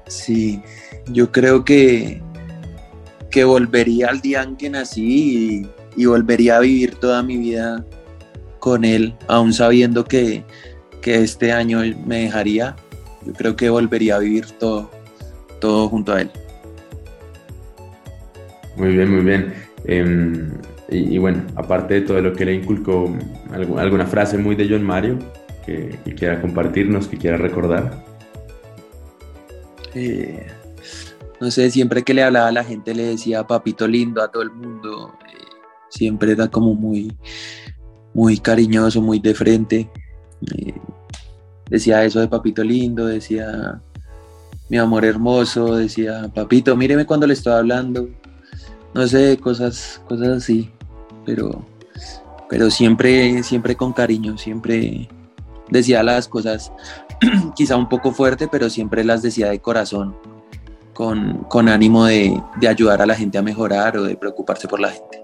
Sí, 0.08 0.62
yo 1.08 1.32
creo 1.32 1.66
que, 1.66 2.22
que 3.32 3.44
volvería 3.44 4.10
al 4.10 4.22
día 4.22 4.44
en 4.44 4.56
que 4.56 4.70
nací 4.70 5.64
y, 5.96 6.02
y 6.02 6.06
volvería 6.06 6.58
a 6.58 6.60
vivir 6.60 6.96
toda 6.96 7.24
mi 7.24 7.38
vida 7.38 7.84
con 8.60 8.86
él, 8.86 9.14
aún 9.28 9.52
sabiendo 9.54 10.06
que, 10.06 10.44
este 11.04 11.52
año 11.52 11.82
me 12.06 12.22
dejaría, 12.22 12.78
yo 13.26 13.34
creo 13.34 13.58
que 13.58 13.70
volvería 13.70 14.16
a 14.16 14.20
vivir 14.20 14.46
todo, 14.52 14.90
todo 15.60 15.90
junto 15.90 16.14
a 16.14 16.22
él. 16.22 16.32
Muy 18.78 18.96
bien, 18.96 19.14
muy 19.14 19.26
bien. 19.26 19.54
Em, 19.84 20.54
y, 20.90 21.18
bueno, 21.18 21.44
aparte 21.56 21.96
de 21.96 22.02
todo 22.02 22.22
lo 22.22 22.34
que 22.34 22.46
le 22.46 22.56
inculcó, 22.56 23.12
¿alguna 23.78 24.06
frase 24.06 24.38
muy 24.38 24.56
de 24.56 24.68
John 24.70 24.84
Mario 24.84 25.18
que, 25.66 25.98
quiera 26.16 26.42
compartirnos, 26.42 27.08
que 27.08 27.18
quiera 27.18 27.38
recordar? 27.38 28.04
Eh, 29.96 30.46
no 31.40 31.52
sé, 31.52 31.70
siempre 31.72 32.04
que 32.04 32.14
le 32.14 32.24
hablaba 32.24 32.48
a 32.48 32.52
la 32.52 32.64
gente 32.64 32.94
le 32.94 33.04
decía 33.04 33.46
papito 33.46 33.88
lindo 33.88 34.22
a 34.22 34.30
todo 34.30 34.44
el 34.44 34.52
mundo. 34.52 35.14
Eh, 35.26 35.44
siempre 35.90 36.34
era 36.34 36.48
como 36.48 36.74
muy, 36.74 37.16
muy 38.14 38.38
cariñoso, 38.38 39.02
muy 39.02 39.20
de 39.20 39.34
frente. 39.34 39.90
Eh, 40.56 40.74
decía 41.70 42.04
eso 42.04 42.20
de 42.20 42.28
papito 42.28 42.64
lindo, 42.64 43.06
decía 43.08 43.82
mi 44.70 44.78
amor 44.78 45.06
hermoso, 45.06 45.76
decía 45.76 46.32
papito, 46.34 46.76
míreme 46.76 47.06
cuando 47.06 47.28
le 47.28 47.34
estoy 47.34 47.54
hablando. 47.54 48.10
No 48.94 49.08
sé, 49.08 49.38
cosas, 49.38 50.02
cosas 50.08 50.30
así, 50.30 50.70
pero, 51.26 51.66
pero 52.50 52.70
siempre, 52.70 53.42
siempre 53.44 53.76
con 53.76 53.94
cariño, 53.94 54.38
siempre 54.38 55.10
decía 55.70 56.04
las 56.04 56.28
cosas 56.28 56.72
quizá 57.56 57.76
un 57.76 57.90
poco 57.90 58.12
fuerte, 58.12 58.48
pero 58.48 58.70
siempre 58.70 59.04
las 59.04 59.22
decía 59.22 59.50
de 59.50 59.60
corazón, 59.60 60.16
con, 60.94 61.46
con 61.50 61.70
ánimo 61.70 62.06
de, 62.06 62.40
de 62.60 62.68
ayudar 62.68 63.02
a 63.02 63.06
la 63.06 63.16
gente 63.16 63.38
a 63.38 63.42
mejorar 63.42 63.98
o 63.98 64.04
de 64.04 64.16
preocuparse 64.16 64.68
por 64.68 64.80
la 64.80 64.90
gente. 64.90 65.24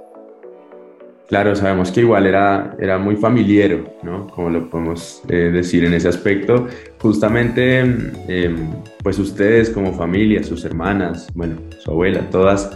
Claro, 1.30 1.56
sabemos 1.56 1.92
que 1.92 2.00
igual 2.00 2.26
era, 2.26 2.76
era 2.80 2.98
muy 2.98 3.16
familiar, 3.16 3.94
¿no? 4.02 4.26
Como 4.30 4.50
lo 4.50 4.68
podemos 4.68 5.22
eh, 5.30 5.52
decir 5.54 5.86
en 5.86 5.94
ese 5.94 6.08
aspecto. 6.08 6.66
Justamente, 7.00 7.82
em, 7.82 8.72
pues 9.04 9.20
ustedes 9.20 9.70
como 9.70 9.94
familia, 9.94 10.44
sus 10.44 10.66
hermanas, 10.66 11.28
bueno, 11.36 11.58
su 11.78 11.92
abuela, 11.92 12.28
todas, 12.32 12.72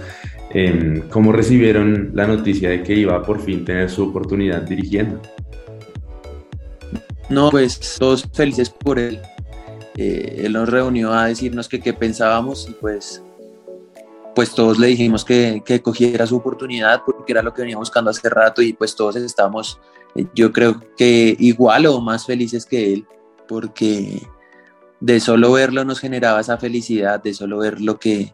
em, 0.53 1.07
¿cómo 1.09 1.31
recibieron 1.31 2.11
la 2.13 2.27
noticia 2.27 2.69
de 2.69 2.83
que 2.83 2.93
iba 2.93 3.21
por 3.23 3.39
fin 3.39 3.65
tener 3.65 3.89
su 3.89 4.09
oportunidad 4.09 4.61
dirigiendo? 4.61 5.21
No, 7.29 7.49
pues 7.49 7.97
todos 7.99 8.29
felices 8.33 8.69
por 8.69 8.99
él. 8.99 9.19
Eh, 9.97 10.43
él 10.45 10.53
nos 10.53 10.69
reunió 10.69 11.13
a 11.13 11.27
decirnos 11.27 11.67
que 11.67 11.79
qué 11.79 11.93
pensábamos 11.93 12.67
y 12.69 12.73
pues 12.73 13.23
pues 14.35 14.53
todos 14.55 14.79
le 14.79 14.87
dijimos 14.87 15.23
que, 15.23 15.61
que, 15.65 15.81
cogiera 15.81 16.25
su 16.25 16.37
oportunidad 16.37 17.03
porque 17.05 17.33
era 17.33 17.43
lo 17.43 17.53
que 17.53 17.61
venía 17.61 17.77
buscando 17.77 18.09
hace 18.09 18.29
rato 18.29 18.61
y 18.61 18.73
pues 18.73 18.95
todos 18.95 19.15
estamos, 19.15 19.79
eh, 20.15 20.25
yo 20.33 20.51
creo 20.51 20.81
que 20.97 21.35
igual 21.39 21.85
o 21.85 22.01
más 22.01 22.25
felices 22.25 22.65
que 22.65 22.93
él, 22.93 23.05
porque 23.47 24.27
de 24.99 25.19
solo 25.19 25.51
verlo 25.51 25.85
nos 25.85 25.99
generaba 25.99 26.39
esa 26.39 26.57
felicidad, 26.57 27.21
de 27.21 27.33
solo 27.33 27.59
ver 27.59 27.81
lo 27.81 27.99
que, 27.99 28.33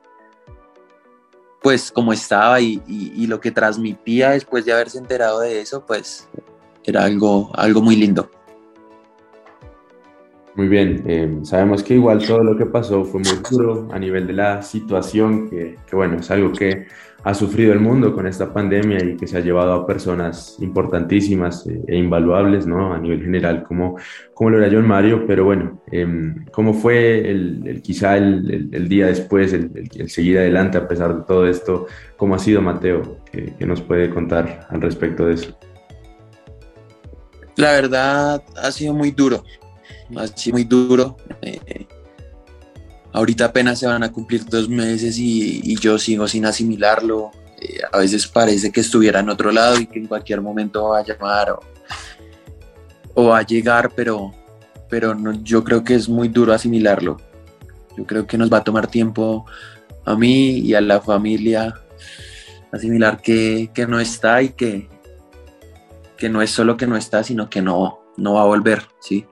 pues 1.61 1.91
como 1.91 2.13
estaba 2.13 2.61
y, 2.61 2.81
y, 2.87 3.27
lo 3.27 3.39
que 3.39 3.51
transmitía 3.51 4.31
después 4.31 4.65
de 4.65 4.73
haberse 4.73 4.97
enterado 4.97 5.41
de 5.41 5.59
eso, 5.61 5.85
pues 5.85 6.27
era 6.83 7.03
algo, 7.03 7.51
algo 7.53 7.81
muy 7.81 7.95
lindo. 7.95 8.31
Muy 10.55 10.67
bien, 10.67 11.03
eh, 11.05 11.39
sabemos 11.43 11.83
que 11.83 11.93
igual 11.93 12.25
todo 12.25 12.43
lo 12.43 12.57
que 12.57 12.65
pasó 12.65 13.05
fue 13.05 13.21
muy 13.21 13.39
duro 13.49 13.87
a 13.91 13.99
nivel 13.99 14.27
de 14.27 14.33
la 14.33 14.61
situación, 14.61 15.49
que, 15.49 15.75
que, 15.87 15.95
bueno, 15.95 16.17
es 16.17 16.29
algo 16.31 16.51
que 16.51 16.87
ha 17.23 17.33
sufrido 17.33 17.73
el 17.73 17.79
mundo 17.79 18.13
con 18.13 18.27
esta 18.27 18.51
pandemia 18.53 19.03
y 19.03 19.17
que 19.17 19.27
se 19.27 19.37
ha 19.37 19.41
llevado 19.41 19.73
a 19.73 19.85
personas 19.85 20.57
importantísimas 20.59 21.67
eh, 21.67 21.81
e 21.87 21.97
invaluables, 21.97 22.65
¿no? 22.65 22.93
A 22.93 22.99
nivel 22.99 23.21
general, 23.21 23.63
como, 23.63 23.97
como 24.33 24.51
lo 24.51 24.57
era 24.63 24.73
John 24.73 24.87
Mario, 24.87 25.25
pero 25.27 25.45
bueno, 25.45 25.81
eh, 25.91 26.07
¿cómo 26.51 26.73
fue 26.73 27.29
el, 27.29 27.81
quizá 27.83 28.17
el, 28.17 28.69
el, 28.71 28.89
día 28.89 29.07
después, 29.07 29.53
el, 29.53 30.09
seguir 30.09 30.39
adelante 30.39 30.77
a 30.77 30.87
pesar 30.87 31.15
de 31.15 31.23
todo 31.23 31.45
esto? 31.47 31.87
¿Cómo 32.17 32.35
ha 32.35 32.39
sido 32.39 32.61
Mateo? 32.61 33.17
¿Qué, 33.31 33.53
qué 33.57 33.65
nos 33.65 33.81
puede 33.81 34.09
contar 34.09 34.67
al 34.69 34.81
respecto 34.81 35.25
de 35.25 35.33
eso? 35.33 35.57
La 37.55 37.73
verdad 37.73 38.41
ha 38.55 38.71
sido 38.71 38.93
muy 38.93 39.11
duro, 39.11 39.43
sido 40.35 40.53
muy 40.53 40.63
duro. 40.63 41.17
Eh, 41.41 41.87
ahorita 43.13 43.45
apenas 43.45 43.79
se 43.79 43.87
van 43.87 44.03
a 44.03 44.11
cumplir 44.11 44.45
dos 44.45 44.69
meses 44.69 45.17
y, 45.17 45.61
y 45.63 45.75
yo 45.77 45.97
sigo 45.97 46.27
sin 46.27 46.45
asimilarlo. 46.45 47.31
Eh, 47.59 47.79
a 47.91 47.97
veces 47.97 48.27
parece 48.27 48.71
que 48.71 48.81
estuviera 48.81 49.19
en 49.19 49.29
otro 49.29 49.51
lado 49.51 49.79
y 49.79 49.87
que 49.87 49.99
en 49.99 50.07
cualquier 50.07 50.41
momento 50.41 50.89
va 50.89 50.99
a 50.99 51.03
llamar 51.03 51.51
o, 51.51 51.59
o 53.15 53.25
va 53.25 53.39
a 53.39 53.45
llegar, 53.45 53.91
pero, 53.95 54.33
pero 54.89 55.13
no, 55.15 55.33
yo 55.43 55.63
creo 55.63 55.83
que 55.83 55.95
es 55.95 56.07
muy 56.07 56.29
duro 56.29 56.53
asimilarlo. 56.53 57.17
Yo 57.97 58.05
creo 58.05 58.25
que 58.25 58.37
nos 58.37 58.51
va 58.51 58.57
a 58.57 58.63
tomar 58.63 58.87
tiempo 58.87 59.45
a 60.05 60.15
mí 60.15 60.59
y 60.59 60.73
a 60.73 60.81
la 60.81 61.01
familia 61.01 61.75
asimilar 62.71 63.21
que, 63.21 63.71
que 63.73 63.87
no 63.87 63.99
está 63.99 64.41
y 64.41 64.49
que, 64.49 64.87
que 66.17 66.29
no 66.29 66.41
es 66.41 66.49
solo 66.51 66.77
que 66.77 66.87
no 66.87 66.95
está, 66.95 67.23
sino 67.23 67.49
que 67.49 67.61
no, 67.61 67.99
no 68.15 68.35
va 68.35 68.43
a 68.43 68.45
volver, 68.45 68.83
¿sí? 69.01 69.25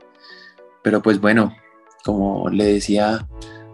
Pero 0.88 1.02
pues 1.02 1.19
bueno, 1.19 1.54
como 2.06 2.50
le 2.50 2.63
decía 2.63 3.28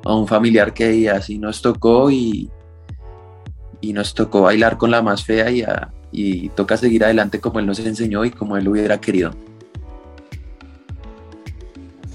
a 0.04 0.15
un 0.15 0.28
familiar 0.28 0.73
que 0.73 1.12
así 1.12 1.38
nos 1.38 1.62
tocó 1.62 2.10
y, 2.10 2.49
y 3.82 3.93
nos 3.93 4.15
tocó 4.15 4.41
bailar 4.41 4.80
con 4.80 4.89
la 4.89 5.04
más 5.04 5.23
fea 5.23 5.52
y, 5.52 5.62
a, 5.62 5.93
y 6.12 6.49
toca 6.49 6.76
seguir 6.76 7.04
adelante 7.04 7.39
como 7.39 7.60
él 7.60 7.67
nos 7.67 7.78
enseñó 7.78 8.26
y 8.26 8.32
como 8.32 8.58
él 8.58 8.67
hubiera 8.67 8.99
querido. 8.99 9.30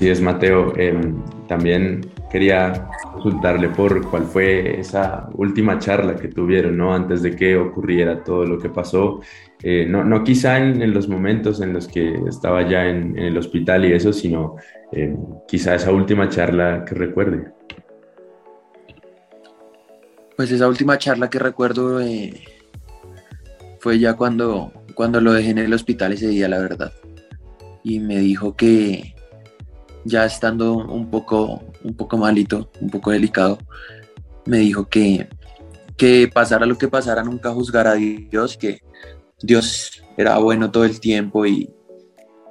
Sí, 0.00 0.08
es 0.08 0.20
Mateo. 0.20 0.72
Eh, 0.76 1.00
también 1.46 2.11
quería 2.28 2.88
consultarle 3.12 3.68
por 3.68 4.04
cuál 4.11 4.24
fue 4.24 4.80
esa 4.80 5.28
última 5.34 5.78
charla 5.78 6.16
que 6.16 6.26
tuvieron, 6.26 6.76
¿no? 6.76 6.92
Antes 6.92 7.22
de 7.22 7.37
que 7.37 7.56
ocurriera 7.56 8.24
todo 8.24 8.44
lo 8.44 8.58
que 8.58 8.68
pasó. 8.68 9.20
Eh, 9.62 9.86
no, 9.88 10.04
no, 10.04 10.22
quizá 10.22 10.58
en, 10.58 10.92
los 10.94 11.08
momentos 11.08 11.60
en 11.60 11.72
los 11.72 11.88
que 11.88 12.14
estaba 12.28 12.68
ya 12.68 12.86
en, 12.86 13.18
el 13.18 13.36
hospital 13.36 13.84
y 13.84 13.92
eso, 13.92 14.12
sino 14.12 14.56
eh, 14.92 15.16
quizá 15.48 15.74
esa 15.74 15.92
última 15.92 16.28
charla 16.28 16.84
que 16.84 16.94
recuerde. 16.94 17.52
Pues 20.36 20.52
esa 20.52 20.68
última 20.68 20.96
charla 20.98 21.28
que 21.28 21.40
recuerdo 21.40 22.00
eh, 22.00 22.44
fue 23.80 23.98
ya 23.98 24.14
cuando, 24.14 24.72
cuando 24.94 25.20
lo 25.20 25.32
dejé 25.32 25.50
en 25.50 25.58
el 25.58 25.74
hospital 25.74 26.12
ese 26.12 26.28
día, 26.28 26.48
la 26.48 26.60
verdad. 26.60 26.92
Y 27.82 27.98
me 27.98 28.18
dijo 28.18 28.54
que 28.54 29.16
ya 30.04 30.24
estando 30.24 30.74
un 30.74 31.10
poco, 31.10 31.64
un 31.82 31.94
poco 31.94 32.16
malito, 32.16 32.70
un 32.80 32.90
poco 32.90 33.10
delicado, 33.10 33.58
me 34.46 34.58
dijo 34.58 34.88
que, 34.88 35.28
que 35.96 36.30
pasara 36.32 36.64
lo 36.66 36.78
que 36.78 36.86
pasara, 36.86 37.24
nunca 37.24 37.50
juzgara 37.50 37.92
a 37.92 37.94
Dios, 37.96 38.56
que 38.56 38.80
Dios 39.40 40.03
era 40.16 40.38
bueno 40.38 40.70
todo 40.70 40.85
el 40.85 41.01
tiempo 41.01 41.46
y, 41.46 41.70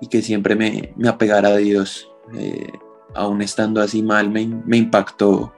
y 0.02 0.08
que 0.08 0.22
siempre 0.22 0.56
me, 0.56 0.94
me, 0.96 1.10
apegara 1.10 1.50
a 1.50 1.58
Dios. 1.58 2.10
Eh, 2.36 2.72
aún 3.16 3.42
estando 3.42 3.82
así 3.82 4.04
mal, 4.04 4.30
me, 4.30 4.46
me 4.48 4.78
impactó 4.78 5.54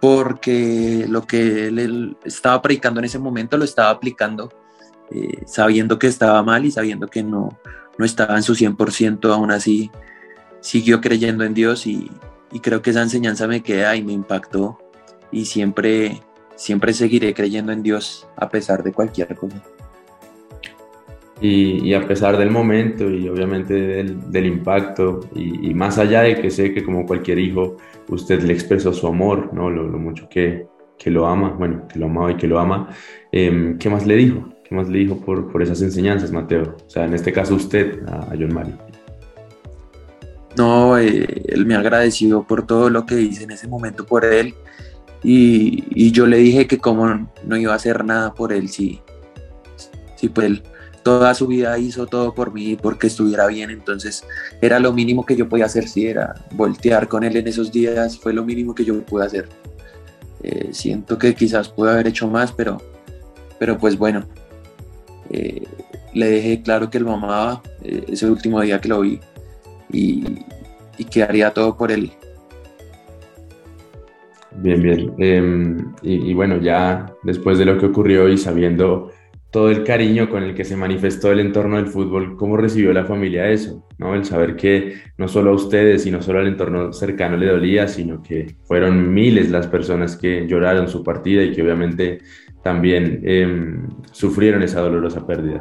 porque 0.00 1.06
lo 1.08 1.26
que 1.26 1.66
él 1.66 2.16
estaba 2.24 2.62
predicando 2.62 3.00
en 3.00 3.04
ese 3.04 3.18
momento 3.18 3.58
lo 3.58 3.64
estaba 3.64 3.90
aplicando 3.90 4.48
eh, 5.10 5.42
sabiendo 5.44 5.98
que 5.98 6.06
estaba 6.06 6.40
mal 6.44 6.64
y 6.64 6.70
sabiendo 6.70 7.08
que 7.08 7.24
no, 7.24 7.58
no 7.98 8.04
estaba 8.04 8.36
en 8.36 8.44
su 8.44 8.54
100%, 8.54 9.32
aún 9.32 9.50
así 9.50 9.90
siguió 10.60 11.00
creyendo 11.00 11.42
en 11.42 11.52
Dios 11.52 11.86
y, 11.86 12.08
y, 12.52 12.60
creo 12.60 12.80
que 12.80 12.90
esa 12.90 13.02
enseñanza 13.02 13.48
me 13.48 13.60
queda 13.60 13.96
y 13.96 14.04
me 14.04 14.12
impactó 14.12 14.78
y 15.32 15.46
siempre, 15.46 16.22
siempre 16.54 16.92
seguiré 16.92 17.34
creyendo 17.34 17.72
en 17.72 17.82
Dios 17.82 18.28
a 18.36 18.48
pesar 18.48 18.84
de 18.84 18.92
cualquier 18.92 19.34
cosa. 19.34 19.60
Y, 21.40 21.88
y, 21.88 21.94
a 21.94 22.06
pesar 22.06 22.36
del 22.36 22.50
momento 22.50 23.08
y 23.08 23.26
obviamente 23.28 23.72
del, 23.72 24.30
del 24.30 24.44
impacto 24.44 25.20
y, 25.34 25.70
y, 25.70 25.74
más 25.74 25.96
allá 25.96 26.20
de 26.20 26.38
que 26.38 26.50
sé 26.50 26.74
que 26.74 26.84
como 26.84 27.06
cualquier 27.06 27.38
hijo 27.38 27.78
usted 28.08 28.42
le 28.42 28.52
expresó 28.52 28.92
su 28.92 29.06
amor, 29.06 29.50
¿no? 29.54 29.70
lo, 29.70 29.84
lo 29.84 29.98
mucho 29.98 30.28
que, 30.28 30.66
que, 30.98 31.10
lo 31.10 31.26
ama, 31.26 31.50
bueno, 31.58 31.88
que 31.88 31.98
lo 31.98 32.06
amaba 32.06 32.32
y 32.32 32.36
que 32.36 32.46
lo 32.46 32.58
ama, 32.58 32.90
eh, 33.32 33.76
¿qué 33.78 33.88
más 33.88 34.06
le 34.06 34.16
dijo? 34.16 34.50
¿Qué 34.68 34.74
más 34.74 34.88
le 34.88 34.98
dijo 34.98 35.16
por, 35.16 35.50
por, 35.50 35.62
esas 35.62 35.80
enseñanzas, 35.80 36.30
Mateo? 36.30 36.76
O 36.86 36.90
sea, 36.90 37.06
en 37.06 37.14
este 37.14 37.32
caso 37.32 37.54
usted, 37.54 38.06
a, 38.06 38.32
a 38.32 38.36
John 38.38 38.52
Mario. 38.52 38.74
No, 40.56 40.98
eh, 40.98 41.42
él 41.48 41.64
me 41.64 41.74
agradeció 41.74 42.42
por 42.42 42.66
todo 42.66 42.90
lo 42.90 43.06
que 43.06 43.20
hice 43.20 43.44
en 43.44 43.52
ese 43.52 43.66
momento 43.66 44.04
por 44.04 44.24
él 44.24 44.54
y, 45.22 45.84
y 45.90 46.12
yo 46.12 46.26
le 46.26 46.38
dije 46.38 46.66
que 46.66 46.78
como 46.78 47.30
no 47.46 47.56
iba 47.56 47.72
a 47.72 47.76
hacer 47.76 48.04
nada 48.04 48.34
por 48.34 48.52
él 48.52 48.68
si, 48.68 49.00
si 50.16 50.28
por 50.28 50.44
él 50.44 50.62
toda 51.02 51.34
su 51.34 51.46
vida 51.46 51.78
hizo 51.78 52.06
todo 52.06 52.34
por 52.34 52.52
mí 52.52 52.76
porque 52.80 53.06
estuviera 53.06 53.46
bien, 53.46 53.70
entonces 53.70 54.24
era 54.60 54.78
lo 54.78 54.92
mínimo 54.92 55.24
que 55.24 55.36
yo 55.36 55.48
podía 55.48 55.66
hacer, 55.66 55.88
si 55.88 56.06
era 56.06 56.34
voltear 56.52 57.08
con 57.08 57.24
él 57.24 57.36
en 57.36 57.48
esos 57.48 57.72
días, 57.72 58.18
fue 58.18 58.32
lo 58.32 58.44
mínimo 58.44 58.74
que 58.74 58.84
yo 58.84 59.00
pude 59.02 59.26
hacer. 59.26 59.48
Eh, 60.42 60.70
siento 60.72 61.18
que 61.18 61.34
quizás 61.34 61.68
pude 61.68 61.90
haber 61.90 62.06
hecho 62.06 62.28
más, 62.28 62.52
pero, 62.52 62.80
pero 63.58 63.76
pues 63.78 63.96
bueno, 63.96 64.24
eh, 65.30 65.66
le 66.14 66.30
dejé 66.30 66.62
claro 66.62 66.90
que 66.90 67.00
lo 67.00 67.12
amaba 67.12 67.62
eh, 67.82 68.04
ese 68.08 68.26
último 68.26 68.60
día 68.60 68.80
que 68.80 68.88
lo 68.88 69.00
vi 69.00 69.20
y, 69.92 70.44
y 70.96 71.04
que 71.04 71.22
haría 71.22 71.52
todo 71.52 71.76
por 71.76 71.92
él. 71.92 72.12
Bien, 74.56 74.82
bien. 75.16 75.94
Y, 76.02 76.30
y 76.30 76.34
bueno, 76.34 76.58
ya 76.58 77.12
después 77.22 77.58
de 77.58 77.64
lo 77.64 77.78
que 77.78 77.86
ocurrió 77.86 78.28
y 78.28 78.36
sabiendo 78.36 79.12
todo 79.50 79.70
el 79.70 79.82
cariño 79.82 80.30
con 80.30 80.44
el 80.44 80.54
que 80.54 80.64
se 80.64 80.76
manifestó 80.76 81.32
el 81.32 81.40
entorno 81.40 81.76
del 81.76 81.88
fútbol, 81.88 82.36
cómo 82.36 82.56
recibió 82.56 82.92
la 82.92 83.04
familia 83.04 83.48
eso, 83.48 83.84
¿no? 83.98 84.14
El 84.14 84.24
saber 84.24 84.54
que 84.56 84.94
no 85.18 85.26
solo 85.26 85.50
a 85.50 85.54
ustedes 85.54 86.06
y 86.06 86.10
no 86.10 86.22
solo 86.22 86.38
al 86.38 86.46
entorno 86.46 86.92
cercano 86.92 87.36
le 87.36 87.48
dolía, 87.48 87.88
sino 87.88 88.22
que 88.22 88.54
fueron 88.64 89.12
miles 89.12 89.50
las 89.50 89.66
personas 89.66 90.16
que 90.16 90.46
lloraron 90.46 90.88
su 90.88 91.02
partida 91.02 91.42
y 91.42 91.52
que 91.52 91.62
obviamente 91.62 92.20
también 92.62 93.22
eh, 93.24 93.76
sufrieron 94.12 94.62
esa 94.62 94.80
dolorosa 94.80 95.26
pérdida. 95.26 95.60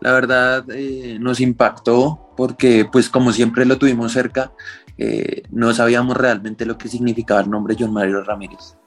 La 0.00 0.12
verdad 0.12 0.64
eh, 0.72 1.18
nos 1.20 1.40
impactó 1.40 2.32
porque 2.36 2.86
pues 2.90 3.08
como 3.08 3.32
siempre 3.32 3.64
lo 3.64 3.78
tuvimos 3.78 4.12
cerca, 4.12 4.52
eh, 4.96 5.42
no 5.50 5.72
sabíamos 5.72 6.16
realmente 6.16 6.66
lo 6.66 6.78
que 6.78 6.88
significaba 6.88 7.40
el 7.40 7.50
nombre 7.50 7.76
John 7.78 7.92
Mario 7.92 8.22
Ramírez 8.24 8.77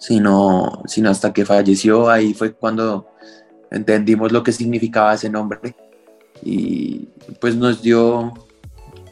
sino, 0.00 0.82
sino 0.86 1.10
hasta 1.10 1.32
que 1.32 1.44
falleció, 1.44 2.08
ahí 2.08 2.34
fue 2.34 2.52
cuando 2.52 3.06
entendimos 3.70 4.32
lo 4.32 4.42
que 4.42 4.50
significaba 4.50 5.14
ese 5.14 5.30
nombre. 5.30 5.76
Y 6.42 7.08
pues 7.40 7.54
nos 7.54 7.82
dio 7.82 8.32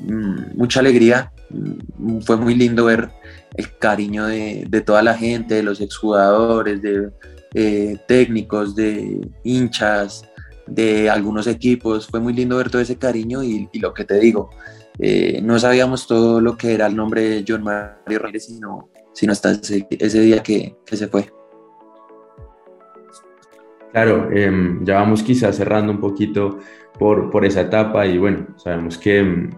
mmm, 0.00 0.56
mucha 0.56 0.80
alegría, 0.80 1.30
mm, 1.50 2.20
fue 2.22 2.36
muy 2.38 2.54
lindo 2.54 2.86
ver 2.86 3.10
el 3.54 3.78
cariño 3.78 4.26
de, 4.26 4.64
de 4.68 4.80
toda 4.80 5.02
la 5.02 5.14
gente, 5.14 5.56
de 5.56 5.62
los 5.62 5.80
exjugadores, 5.80 6.80
de 6.80 7.10
eh, 7.54 7.98
técnicos, 8.08 8.74
de 8.74 9.30
hinchas, 9.44 10.24
de 10.66 11.10
algunos 11.10 11.46
equipos, 11.46 12.06
fue 12.06 12.20
muy 12.20 12.32
lindo 12.32 12.56
ver 12.56 12.70
todo 12.70 12.80
ese 12.82 12.96
cariño 12.96 13.42
y, 13.42 13.68
y 13.72 13.78
lo 13.78 13.92
que 13.92 14.04
te 14.04 14.18
digo, 14.18 14.50
eh, 14.98 15.40
no 15.42 15.58
sabíamos 15.58 16.06
todo 16.06 16.40
lo 16.40 16.56
que 16.56 16.74
era 16.74 16.86
el 16.86 16.96
nombre 16.96 17.22
de 17.22 17.44
John 17.46 17.62
Mario 17.62 18.18
Ramírez, 18.18 18.46
sino 18.46 18.90
sino 19.18 19.32
hasta 19.32 19.50
ese, 19.50 20.20
día 20.20 20.44
que, 20.44 20.76
que, 20.86 20.96
se 20.96 21.08
fue. 21.08 21.28
Claro, 23.90 24.28
eh, 24.32 24.78
ya 24.82 24.94
vamos 24.94 25.24
quizás 25.24 25.56
cerrando 25.56 25.90
un 25.90 25.98
poquito 25.98 26.58
por, 27.00 27.28
por 27.28 27.44
esa 27.44 27.62
etapa 27.62 28.06
y 28.06 28.16
bueno, 28.16 28.46
sabemos 28.54 28.96
que 28.96 29.18
él, 29.18 29.50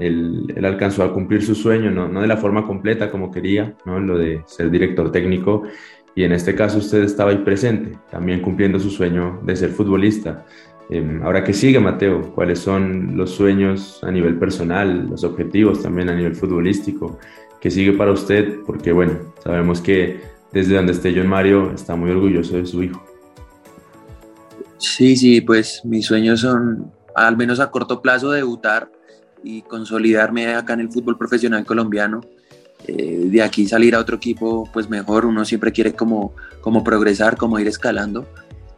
él 0.56 0.64
alcanzó 0.64 1.04
a 1.04 1.12
cumplir 1.12 1.42
su 1.42 1.54
sueño, 1.54 1.90
no, 1.90 2.08
no, 2.08 2.22
de 2.22 2.26
la 2.26 2.38
forma 2.38 2.66
completa 2.66 3.10
como 3.10 3.30
quería, 3.30 3.76
¿no? 3.84 4.00
lo 4.00 4.16
de 4.16 4.42
ser 4.46 4.70
director 4.70 5.12
técnico 5.12 5.64
y 6.14 6.24
en 6.24 6.32
este 6.32 6.54
caso 6.54 6.78
usted 6.78 7.02
estaba 7.02 7.30
ahí 7.30 7.38
presente, 7.44 7.98
también 8.10 8.40
cumpliendo 8.40 8.80
su 8.80 8.88
sueño 8.88 9.40
de 9.42 9.56
ser 9.56 9.70
futbolista. 9.70 10.46
Eh, 10.88 11.20
ahora 11.22 11.44
que 11.44 11.52
sigue, 11.52 11.78
Mateo, 11.80 12.32
¿cuáles 12.34 12.60
son 12.60 13.14
los 13.14 13.30
sueños 13.30 14.02
a 14.02 14.10
nivel 14.10 14.38
personal, 14.38 15.06
los 15.10 15.22
objetivos 15.22 15.82
también 15.82 16.08
a 16.08 16.16
nivel 16.16 16.34
futbolístico? 16.34 17.18
Que 17.60 17.70
sigue 17.70 17.92
para 17.92 18.12
usted, 18.12 18.60
porque 18.66 18.92
bueno, 18.92 19.18
sabemos 19.42 19.80
que 19.80 20.20
desde 20.52 20.76
donde 20.76 20.92
esté 20.92 21.12
John 21.14 21.28
Mario 21.28 21.72
está 21.72 21.94
muy 21.94 22.10
orgulloso 22.10 22.56
de 22.56 22.66
su 22.66 22.82
hijo. 22.82 23.02
Sí, 24.78 25.14
sí, 25.16 25.40
pues 25.42 25.82
mis 25.84 26.06
sueños 26.06 26.40
son, 26.40 26.90
al 27.14 27.36
menos 27.36 27.60
a 27.60 27.70
corto 27.70 28.00
plazo, 28.00 28.30
debutar 28.30 28.90
y 29.44 29.62
consolidarme 29.62 30.54
acá 30.54 30.72
en 30.72 30.80
el 30.80 30.90
fútbol 30.90 31.18
profesional 31.18 31.64
colombiano. 31.64 32.22
Eh, 32.86 33.26
de 33.26 33.42
aquí 33.42 33.68
salir 33.68 33.94
a 33.94 33.98
otro 33.98 34.16
equipo, 34.16 34.68
pues 34.72 34.88
mejor, 34.88 35.26
uno 35.26 35.44
siempre 35.44 35.70
quiere 35.70 35.92
como, 35.92 36.34
como 36.62 36.82
progresar, 36.82 37.36
como 37.36 37.58
ir 37.58 37.68
escalando. 37.68 38.26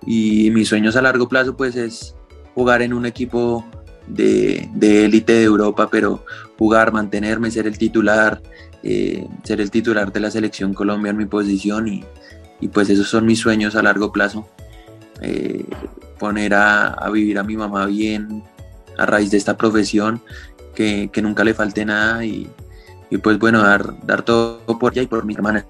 Y 0.05 0.51
mis 0.51 0.69
sueños 0.69 0.97
a 0.97 1.03
largo 1.03 1.29
plazo, 1.29 1.57
pues 1.57 1.77
es 1.77 2.17
jugar 2.55 2.83
en 2.83 2.93
un 2.93 3.07
equipo 3.07 3.65
de 4.09 4.69
élite 4.83 5.35
de, 5.35 5.45
Europa, 5.45 5.89
pero 5.89 6.25
jugar, 6.59 6.93
mantenerme, 6.93 7.51
ser 7.51 7.69
el 7.69 7.79
titular, 7.79 8.43
eh, 8.83 9.27
ser 9.43 9.61
el 9.61 9.71
titular 9.71 10.13
de 10.13 10.21
la 10.21 10.31
selección 10.31 10.75
Colombia 10.75 11.11
en 11.11 11.17
mi 11.17 11.27
posición 11.27 11.89
y, 11.89 12.05
y 12.61 12.69
pues 12.69 12.91
esos 12.91 13.09
son 13.09 13.27
mis 13.27 13.41
sueños 13.41 13.77
a 13.77 13.83
largo 13.83 14.13
plazo. 14.13 14.49
Eh, 15.21 15.65
poner 16.19 16.55
a, 16.55 16.89
a, 16.89 17.11
vivir 17.11 17.39
a 17.39 17.43
mi 17.43 17.57
mamá 17.57 17.87
bien 17.87 18.43
a 18.99 19.07
raíz 19.07 19.31
de 19.31 19.39
esta 19.39 19.57
profesión, 19.57 20.21
que, 20.75 21.11
que 21.13 21.23
nunca 21.23 21.45
le 21.45 21.55
falte 21.55 21.85
nada 21.85 22.25
y, 22.25 22.49
y 23.11 23.19
pues 23.19 23.39
bueno, 23.39 23.63
dar, 23.63 23.95
dar 24.07 24.23
todo 24.23 24.61
por 24.79 24.93
ella 24.93 25.03
y 25.03 25.07
por 25.07 25.25
mis 25.25 25.37
hermanas. 25.37 25.67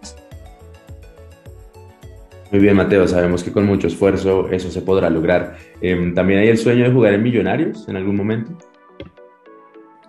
Muy 2.51 2.61
bien, 2.61 2.77
Mateo, 2.77 3.09
sabemos 3.09 3.43
que 3.43 3.51
con 3.51 3.65
mucho 3.65 3.87
esfuerzo 3.87 4.51
eso 4.51 4.71
se 4.71 4.83
podrá 4.83 5.09
lograr. 5.09 5.57
Em, 5.81 6.15
¿También 6.15 6.41
hay 6.41 6.49
el 6.49 6.59
sueño 6.59 6.85
de 6.85 6.93
jugar 6.93 7.15
en 7.15 7.23
Millonarios 7.23 7.89
en 7.89 7.97
algún 7.97 8.15
momento? 8.15 8.59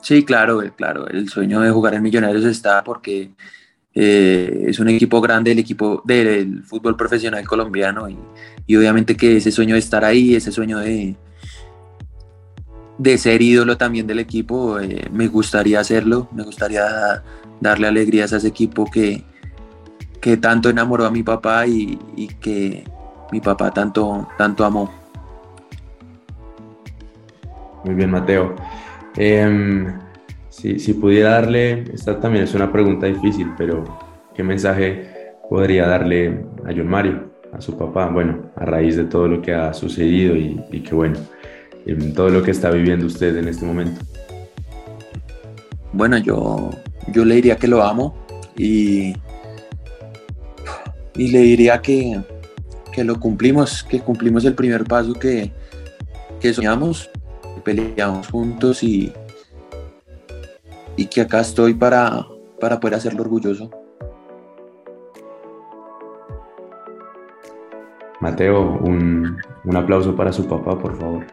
Sí, 0.03 0.23
claro, 0.25 0.61
claro. 0.75 1.07
El 1.07 1.29
sueño 1.29 1.61
de 1.61 1.71
jugar 1.71 1.93
en 1.93 2.03
Millonarios 2.03 2.43
está 2.43 2.83
porque 2.83 3.31
eh, 3.95 4.65
es 4.67 4.77
un 4.79 4.89
equipo 4.89 5.21
grande, 5.21 5.53
el 5.53 5.59
equipo 5.59 6.01
del 6.03 6.61
fútbol 6.63 6.97
profesional 6.97 7.47
colombiano 7.47 8.09
y, 8.09 8.17
y, 8.67 8.75
obviamente 8.75 9.15
que 9.15 9.37
ese 9.37 9.49
sueño 9.51 9.75
de 9.75 9.79
estar 9.79 10.03
ahí, 10.03 10.35
ese 10.35 10.51
sueño 10.51 10.79
de, 10.79 11.15
de 12.97 13.17
ser 13.17 13.41
ídolo 13.41 13.77
también 13.77 14.05
del 14.05 14.19
equipo, 14.19 14.77
eh, 14.77 15.07
me 15.09 15.29
gustaría 15.29 15.79
hacerlo, 15.79 16.27
me 16.33 16.43
gustaría 16.43 17.23
darle 17.61 17.87
alegrías 17.87 18.33
a 18.33 18.37
ese 18.37 18.49
equipo 18.49 18.85
que, 18.91 19.23
que 20.19 20.35
tanto 20.35 20.69
enamoró 20.69 21.05
a 21.05 21.11
mi 21.11 21.23
papá 21.23 21.65
y, 21.65 21.97
que 22.41 22.83
mi 23.31 23.39
papá 23.39 23.71
tanto, 23.71 24.27
tanto 24.37 24.65
amó. 24.65 24.91
Muy 27.85 27.95
bien, 27.95 28.11
Mateo. 28.11 28.53
Em, 29.15 29.99
si, 30.49 30.93
pudiera 30.93 31.31
darle, 31.31 31.83
esta 31.93 32.19
también 32.19 32.45
es 32.45 32.53
una 32.55 32.71
pregunta 32.71 33.05
difícil, 33.05 33.47
pero 33.57 33.83
¿qué 34.33 34.43
mensaje 34.43 35.33
podría 35.49 35.87
darle 35.87 36.45
a 36.65 36.73
John 36.75 36.87
Mario, 36.87 37.31
a 37.51 37.61
su 37.61 37.77
papá? 37.77 38.07
Bueno, 38.07 38.51
a 38.55 38.65
raíz 38.65 38.95
de 38.95 39.05
todo 39.05 39.27
lo 39.27 39.41
que 39.41 39.53
ha 39.53 39.73
sucedido 39.73 40.35
y, 40.35 40.81
que 40.81 40.95
bueno, 40.95 41.17
en 41.85 42.13
todo 42.13 42.29
lo 42.29 42.41
que 42.41 42.51
está 42.51 42.71
viviendo 42.71 43.05
usted 43.05 43.35
en 43.37 43.47
este 43.47 43.65
momento? 43.65 44.01
Bueno, 45.91 46.17
yo, 46.17 46.71
yo 47.11 47.25
le 47.25 47.35
diría 47.35 47.55
que 47.55 47.67
lo 47.67 47.83
amo 47.83 48.15
y, 48.57 49.13
y 51.15 51.27
le 51.31 51.39
diría 51.39 51.81
que, 51.81 52.19
que 52.91 53.03
lo 53.03 53.19
cumplimos, 53.19 53.83
que 53.83 53.99
cumplimos 53.99 54.45
el 54.45 54.55
primer 54.55 54.85
paso 54.85 55.13
que, 55.13 55.51
que 56.39 56.53
soñamos, 56.53 57.11
peleamos 57.63 58.27
juntos 58.27 58.83
y, 58.83 59.13
y 60.95 61.07
que 61.07 61.21
acá 61.21 61.41
estoy 61.41 61.73
para, 61.73 62.25
para 62.59 62.79
poder 62.79 62.95
hacerlo 62.95 63.21
orgulloso. 63.21 63.69
Mateo, 68.19 68.79
un, 68.79 69.37
un 69.65 69.75
aplauso 69.75 70.15
para 70.15 70.31
su 70.31 70.47
papá, 70.47 70.77
por 70.77 70.97
favor. 70.97 71.25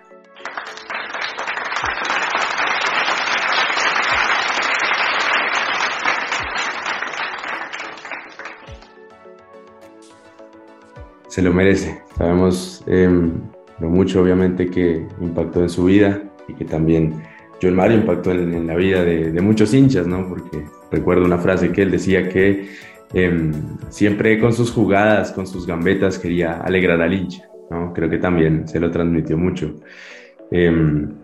se 11.31 11.43
lo 11.43 11.55
merece. 11.55 12.03
Sabemos 12.19 12.83
em, 12.87 13.33
lo 13.81 13.89
mucho, 13.89 14.23
obviamente, 14.23 14.69
que 14.69 15.07
impactó 15.21 15.63
en 15.63 15.69
su 15.69 15.85
vida 15.85 16.23
y 16.49 16.55
que 16.55 16.65
también 16.65 17.23
John 17.63 17.75
Mario 17.75 17.99
impactó 17.99 18.33
en, 18.33 18.67
la 18.67 18.75
vida 18.75 19.03
de, 19.05 19.41
muchos 19.41 19.75
hinchas, 19.75 20.07
¿no? 20.07 20.29
Porque 20.29 20.65
recuerdo 20.91 21.25
una 21.25 21.39
frase 21.39 21.73
que 21.73 21.83
él 21.83 21.91
decía 21.91 22.29
que 22.29 22.69
em, 23.13 23.53
siempre 23.89 24.39
con 24.39 24.53
sus 24.53 24.71
jugadas, 24.71 25.33
con 25.33 25.47
sus 25.47 25.67
gambetas, 25.67 26.19
quería 26.19 26.61
alegrar 26.61 27.01
al 27.01 27.13
hincha, 27.13 27.49
¿no? 27.71 27.93
Creo 27.93 28.09
que 28.09 28.19
también 28.19 28.67
se 28.67 28.81
lo 28.81 28.91
transmitió 28.91 29.37
mucho. 29.37 29.75
Em, 30.51 31.15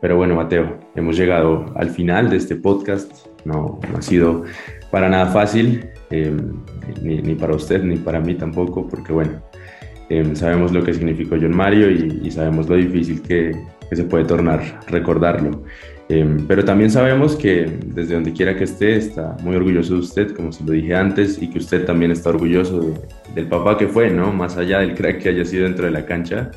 pero 0.00 0.16
bueno, 0.16 0.34
Mateo, 0.34 0.78
hemos 0.94 1.16
llegado 1.16 1.66
al 1.76 1.90
final 1.90 2.30
de 2.30 2.36
este 2.36 2.56
podcast. 2.56 3.26
No, 3.44 3.78
no 3.90 3.98
ha 3.98 4.02
sido 4.02 4.44
para 4.90 5.08
nada 5.08 5.26
fácil. 5.26 5.90
Em, 6.10 6.62
ni, 7.02 7.34
para 7.34 7.54
usted 7.54 7.82
ni 7.84 7.96
para 7.96 8.20
mí 8.20 8.34
tampoco, 8.34 8.88
porque 8.88 9.12
bueno, 9.12 9.42
em, 10.10 10.36
sabemos 10.36 10.72
lo 10.72 10.84
que 10.84 10.92
significó 10.92 11.36
John 11.40 11.56
Mario 11.56 11.90
y, 11.90 12.30
sabemos 12.30 12.68
lo 12.68 12.76
difícil 12.76 13.22
que, 13.22 13.52
que, 13.88 13.96
se 13.96 14.04
puede 14.04 14.24
tornar 14.24 14.80
recordarlo. 14.88 15.64
Em, 16.10 16.44
pero 16.46 16.64
también 16.64 16.90
sabemos 16.90 17.36
que 17.36 17.78
desde 17.86 18.14
donde 18.14 18.32
quiera 18.32 18.56
que 18.56 18.64
esté 18.64 18.96
está 18.96 19.36
muy 19.42 19.54
orgulloso 19.54 19.94
de 19.94 20.00
usted, 20.00 20.34
como 20.34 20.50
se 20.50 20.64
lo 20.64 20.72
dije 20.72 20.94
antes, 20.94 21.40
y 21.40 21.48
que 21.48 21.58
usted 21.58 21.84
también 21.86 22.10
está 22.10 22.30
orgulloso 22.30 22.94
del 23.34 23.46
papá 23.46 23.78
que 23.78 23.86
fue, 23.86 24.10
¿no? 24.10 24.32
Más 24.32 24.56
allá 24.56 24.80
del 24.80 24.94
crack 24.94 25.22
que 25.22 25.28
haya 25.28 25.44
sido 25.44 25.64
dentro 25.64 25.86
de 25.86 25.92
la 25.92 26.04
cancha, 26.04 26.50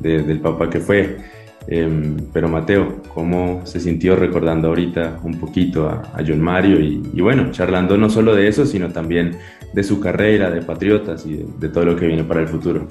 del 0.00 0.40
papá 0.40 0.70
que 0.70 0.80
fue. 0.80 1.18
Em, 1.66 2.18
pero 2.32 2.48
Mateo, 2.48 3.02
¿cómo 3.14 3.62
se 3.64 3.80
sintió 3.80 4.16
recordando 4.16 4.68
ahorita 4.68 5.20
un 5.22 5.38
poquito 5.40 5.88
a, 5.88 6.22
John 6.26 6.40
Mario 6.40 6.78
y, 6.80 7.20
bueno, 7.20 7.50
charlando 7.52 7.96
no 7.96 8.10
solo 8.10 8.34
de 8.34 8.48
eso, 8.48 8.66
sino 8.66 8.90
también 8.90 9.38
de 9.72 9.82
su 9.82 9.98
carrera, 9.98 10.50
de 10.50 10.62
Patriotas 10.62 11.24
y 11.24 11.44
de, 11.58 11.68
todo 11.68 11.86
lo 11.86 11.96
que 11.96 12.06
viene 12.06 12.24
para 12.24 12.40
el 12.40 12.48
futuro? 12.48 12.86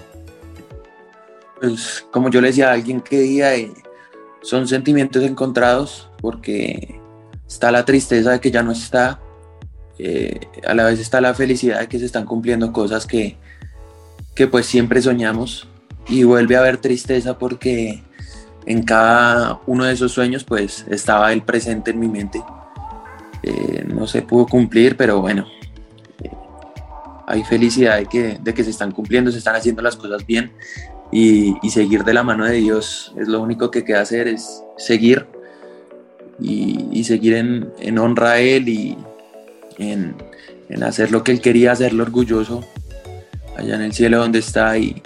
Pues 1.60 2.06
como 2.12 2.30
yo 2.30 2.42
le 2.42 2.48
decía 2.48 2.70
a 2.70 2.74
alguien 2.74 3.00
que 3.00 3.20
día, 3.20 3.56
eh, 3.56 3.72
son 4.42 4.68
sentimientos 4.68 5.24
encontrados 5.24 6.10
porque 6.20 7.00
está 7.48 7.72
la 7.72 7.86
tristeza 7.86 8.32
de 8.32 8.40
que 8.40 8.52
ya 8.52 8.64
no 8.64 8.72
está, 8.72 9.20
eh, 10.00 10.40
a 10.68 10.74
la 10.74 10.86
vez 10.86 11.00
está 11.00 11.22
la 11.22 11.36
felicidad 11.36 11.80
de 11.80 11.88
que 11.88 12.00
se 12.00 12.06
están 12.06 12.26
cumpliendo 12.26 12.74
cosas 12.74 13.06
que, 13.06 13.38
que 14.36 14.48
pues 14.48 14.66
siempre 14.66 15.02
soñamos 15.02 15.68
y 16.08 16.24
vuelve 16.24 16.56
a 16.56 16.60
haber 16.60 16.78
tristeza 16.78 17.38
porque 17.38 18.02
en 18.65 18.84
cada 18.84 19.60
uno 19.67 19.86
de 19.86 19.93
esos 19.93 20.12
sueños 20.12 20.43
pues 20.43 20.86
estaba 20.89 21.34
él 21.34 21.41
presente 21.41 21.91
en 21.91 21.99
mi 21.99 22.08
mente. 22.08 22.41
Eh, 23.43 23.86
no 23.93 24.08
se 24.08 24.21
pudo 24.21 24.45
cumplir, 24.47 24.95
pero 24.95 25.19
bueno, 25.19 25.45
eh, 26.23 26.30
hay 27.28 27.43
felicidad 27.43 27.97
de 27.97 28.06
que, 28.06 28.39
de 28.41 28.54
que 28.54 28.63
se 28.63 28.69
están 28.69 28.91
cumpliendo, 28.91 29.32
se 29.32 29.38
están 29.38 29.56
haciendo 29.56 29.82
las 29.82 29.97
cosas 29.97 30.26
bien 30.26 30.52
y, 31.12 31.69
seguir 31.69 32.04
de 32.04 32.13
la 32.13 32.23
mano 32.23 32.45
de 32.45 32.54
Dios 32.54 33.13
es 33.17 33.28
lo 33.28 33.41
único 33.41 33.69
que 33.69 33.84
queda 33.84 34.02
hacer, 34.02 34.28
es 34.28 34.63
seguir 34.78 35.28
y, 36.39 37.04
seguir 37.04 37.36
en, 37.36 37.97
honra 37.99 38.32
a 38.32 38.39
Él 38.39 38.69
y 38.69 38.97
en, 39.78 40.15
hacer 40.82 41.12
lo 41.12 41.23
que 41.23 41.32
Él 41.32 41.41
quería, 41.41 41.73
hacerlo 41.73 42.04
orgulloso 42.04 42.63
allá 43.58 43.76
en 43.76 43.82
el 43.82 43.93
cielo 43.93 44.17
donde 44.17 44.39
está 44.39 44.78
y, 44.78 45.02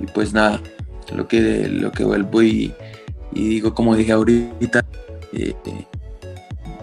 y 0.00 0.06
pues 0.12 0.34
nada, 0.34 0.60
lo 1.14 1.28
que, 1.28 1.68
lo 1.68 1.92
que 1.92 2.04
vuelvo 2.04 2.42
y, 2.42 2.74
digo, 3.32 3.74
como 3.74 3.96
dije 3.96 4.12
ahorita, 4.12 4.84
eh, 5.32 5.54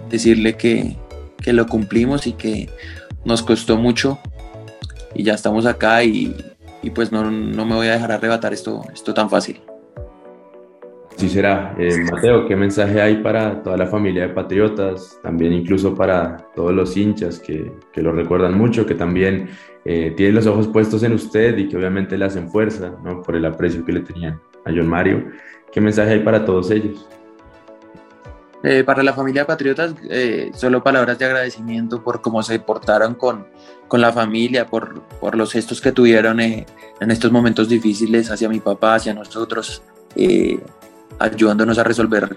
decirle 0.10 0.56
que, 0.56 0.98
lo 1.46 1.68
cumplimos 1.68 2.26
y 2.26 2.34
que 2.34 2.70
nos 3.26 3.44
costó 3.44 3.76
mucho 3.76 4.18
y 5.14 5.24
ya 5.24 5.34
estamos 5.34 5.66
acá 5.66 6.04
y, 6.04 6.36
pues 6.96 7.12
no, 7.12 7.30
me 7.30 7.76
voy 7.76 7.88
a 7.88 7.94
dejar 7.94 8.12
arrebatar 8.12 8.54
esto, 8.54 8.82
esto 8.94 9.14
tan 9.14 9.30
fácil. 9.30 9.62
Sí 11.24 11.30
será. 11.30 11.74
Eh, 11.80 12.04
Mateo, 12.12 12.46
¿qué 12.46 12.54
mensaje 12.58 13.02
hay 13.02 13.24
para 13.24 13.64
toda 13.64 13.78
la 13.78 13.88
familia 13.88 14.24
de 14.24 14.34
Patriotas? 14.34 15.18
También 15.24 15.54
incluso 15.54 15.96
para 15.96 16.36
todos 16.54 16.74
los 16.74 16.98
hinchas 16.98 17.40
que, 17.40 17.72
que 17.94 18.02
lo 18.02 18.12
recuerdan 18.12 18.58
mucho, 18.58 18.86
que 18.86 18.94
también 18.94 19.50
eh, 19.86 20.14
tienen 20.18 20.36
los 20.36 20.48
ojos 20.48 20.68
puestos 20.68 21.02
en 21.04 21.14
usted 21.14 21.58
y 21.58 21.70
que 21.70 21.78
obviamente 21.78 22.18
le 22.18 22.26
hacen 22.26 22.50
fuerza 22.52 22.98
¿no? 23.06 23.22
por 23.22 23.38
el 23.38 23.46
aprecio 23.46 23.86
que 23.86 23.94
le 23.94 24.02
tenían 24.02 24.42
a 24.66 24.72
John 24.72 24.86
Mario. 24.86 25.30
¿Qué 25.72 25.80
mensaje 25.80 26.12
hay 26.12 26.20
para 26.20 26.44
todos 26.44 26.70
ellos? 26.72 27.08
Eh, 28.62 28.84
para 28.84 29.02
la 29.02 29.14
familia 29.14 29.44
de 29.44 29.46
Patriotas, 29.46 29.96
solo 30.56 30.84
palabras 30.84 31.18
de 31.18 31.24
agradecimiento 31.24 32.04
por 32.04 32.20
cómo 32.20 32.44
se 32.44 32.60
portaron 32.60 33.16
con, 33.16 33.48
con 33.88 34.02
la 34.02 34.12
familia, 34.12 34.68
por, 34.68 35.04
por, 35.22 35.36
los 35.36 35.54
gestos 35.54 35.80
que 35.80 35.94
tuvieron 35.94 36.42
en 36.42 36.66
estos 37.00 37.32
momentos 37.32 37.70
difíciles 37.70 38.30
hacia 38.30 38.50
mi 38.50 38.60
papá, 38.60 38.96
hacia 38.96 39.14
nosotros, 39.14 39.84
ayudándonos 41.20 41.78
a 41.78 41.84
resolver 41.84 42.36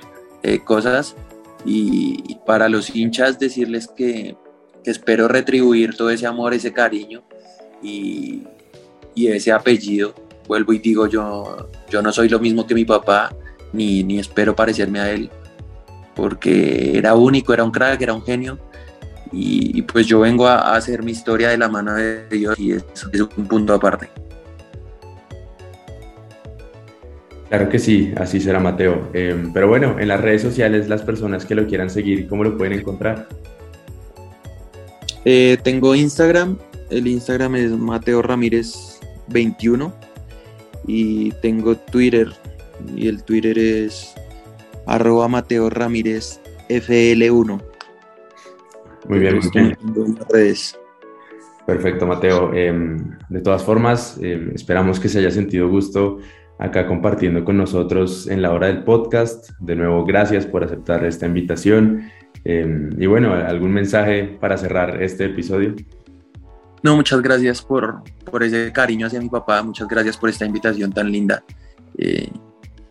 cosas. 0.64 1.16
Y, 1.64 2.37
para 2.47 2.68
los 2.68 2.95
hinchas 2.95 3.39
decirles 3.39 3.89
que, 3.89 4.37
espero 4.85 5.27
retribuir 5.27 5.97
todo 5.97 6.11
ese 6.11 6.27
amor, 6.27 6.55
ese 6.55 6.72
cariño 6.72 7.24
y, 7.83 8.45
ese 9.16 9.53
apellido. 9.53 10.14
Vuelvo 10.47 10.72
y 10.72 10.79
digo, 10.79 11.09
yo, 11.09 11.68
yo 11.91 12.03
no 12.03 12.12
soy 12.12 12.29
lo 12.29 12.39
mismo 12.39 12.66
que 12.66 12.74
mi 12.74 12.85
papá, 12.85 13.35
ni, 13.72 14.18
espero 14.18 14.55
parecerme 14.55 15.01
a 15.01 15.11
él, 15.11 15.29
porque 16.14 16.97
era 16.97 17.14
único, 17.14 17.53
era 17.53 17.64
un 17.64 17.72
crack, 17.72 18.01
era 18.01 18.14
un 18.14 18.22
genio. 18.22 18.59
Y, 19.33 19.83
pues 19.83 20.07
yo 20.07 20.20
vengo 20.20 20.47
a, 20.47 20.77
hacer 20.77 21.03
mi 21.03 21.11
historia 21.11 21.49
de 21.49 21.59
la 21.59 21.68
mano 21.68 21.95
de 21.95 22.29
Dios 22.29 22.59
y 22.61 22.72
es 22.72 22.85
un 23.37 23.49
punto 23.49 23.74
aparte. 23.74 24.09
Claro 27.49 27.69
que 27.69 27.79
sí, 27.79 28.13
así 28.17 28.41
será 28.41 28.59
Mateo. 28.59 29.09
Em, 29.13 29.53
pero 29.53 29.69
bueno, 29.69 29.99
en 29.99 30.09
las 30.09 30.21
redes 30.21 30.43
sociales, 30.43 30.89
las 30.89 31.03
personas 31.03 31.45
que 31.45 31.55
lo 31.55 31.67
quieran 31.67 31.91
seguir, 31.91 32.27
¿cómo 32.27 32.43
lo 32.43 32.57
pueden 32.57 32.73
encontrar? 32.73 33.29
Eh, 35.25 35.57
tengo 35.63 35.95
Instagram, 35.95 36.59
el 36.91 37.07
Instagram 37.07 37.57
es 37.57 37.71
Mateo 37.71 38.23
Ramírez 38.23 39.01
21 39.29 39.93
y 40.87 41.31
tengo 41.43 41.77
Twitter 41.77 42.29
y 42.95 43.09
el 43.09 43.23
Twitter 43.23 43.59
es 43.59 44.15
arroba 44.87 45.29
Mateo 45.29 45.71
Ramírez 45.71 46.41
FL1. 46.69 47.61
Muy 49.09 49.19
bien, 49.21 49.41
redes. 50.31 50.79
Perfecto, 51.65 52.07
Mateo. 52.07 52.53
Em, 52.55 53.19
de 53.29 53.41
todas 53.41 53.63
formas, 53.65 54.19
em, 54.21 54.51
esperamos 54.55 55.01
que 55.01 55.09
se 55.09 55.19
haya 55.19 55.31
sentido 55.31 55.69
gusto 55.69 56.19
acá 56.59 56.87
compartiendo 56.87 57.45
con 57.45 57.57
nosotros 57.57 58.27
en 58.29 58.43
la 58.43 58.53
hora 58.53 58.69
del 58.69 58.85
podcast. 58.85 59.51
De 59.59 59.77
nuevo, 59.77 60.05
gracias 60.05 60.47
por 60.47 60.65
aceptar 60.65 61.05
esta 61.05 61.27
invitación. 61.27 62.11
Em, 62.45 62.91
y 63.01 63.07
bueno, 63.07 63.35
¿algún 63.35 63.73
mensaje 63.73 64.25
para 64.41 64.57
cerrar 64.57 65.03
este 65.03 65.27
episodio? 65.27 65.75
No, 66.83 66.95
muchas 66.97 67.21
gracias 67.21 67.63
por, 67.63 68.03
por 68.31 68.43
ese 68.43 68.73
cariño 68.73 69.07
hacia 69.07 69.21
mi 69.21 69.29
papá, 69.29 69.63
muchas 69.63 69.89
gracias 69.89 70.17
por 70.17 70.31
esta 70.31 70.47
invitación 70.47 70.93
tan 70.93 71.11
linda. 71.11 71.43
Eh, 71.99 72.31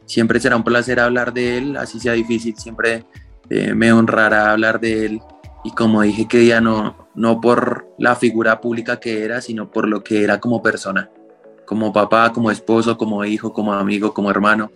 siempre 0.05 0.39
será 0.39 0.57
un 0.57 0.63
placer 0.63 0.99
hablar 0.99 1.34
de 1.34 1.57
él, 1.57 1.78
así 1.78 1.99
sea 1.99 2.13
difícil, 2.13 2.55
siempre 2.57 3.05
eh, 3.49 3.74
me 3.74 3.93
honrará 3.93 4.51
hablar 4.51 4.80
de 4.80 5.05
él. 5.05 5.22
Y 5.63 5.72
como 5.72 6.01
dije 6.01 6.28
que 6.28 6.45
ya 6.45 6.61
no, 6.61 7.09
no 7.16 7.41
por 7.41 7.88
la 7.97 8.16
figura 8.16 8.59
pública 8.61 8.99
que 8.99 9.24
era, 9.24 9.41
sino 9.41 9.72
por 9.72 9.88
lo 9.88 10.03
que 10.03 10.24
era 10.24 10.39
como 10.39 10.61
persona 10.61 11.09
como 11.66 11.91
papá, 11.91 12.32
como 12.32 12.51
esposo, 12.51 12.97
como 12.97 13.24
hijo, 13.26 13.53
como 13.53 13.74
amigo, 13.74 14.13
como 14.13 14.30
hermano, 14.30 14.72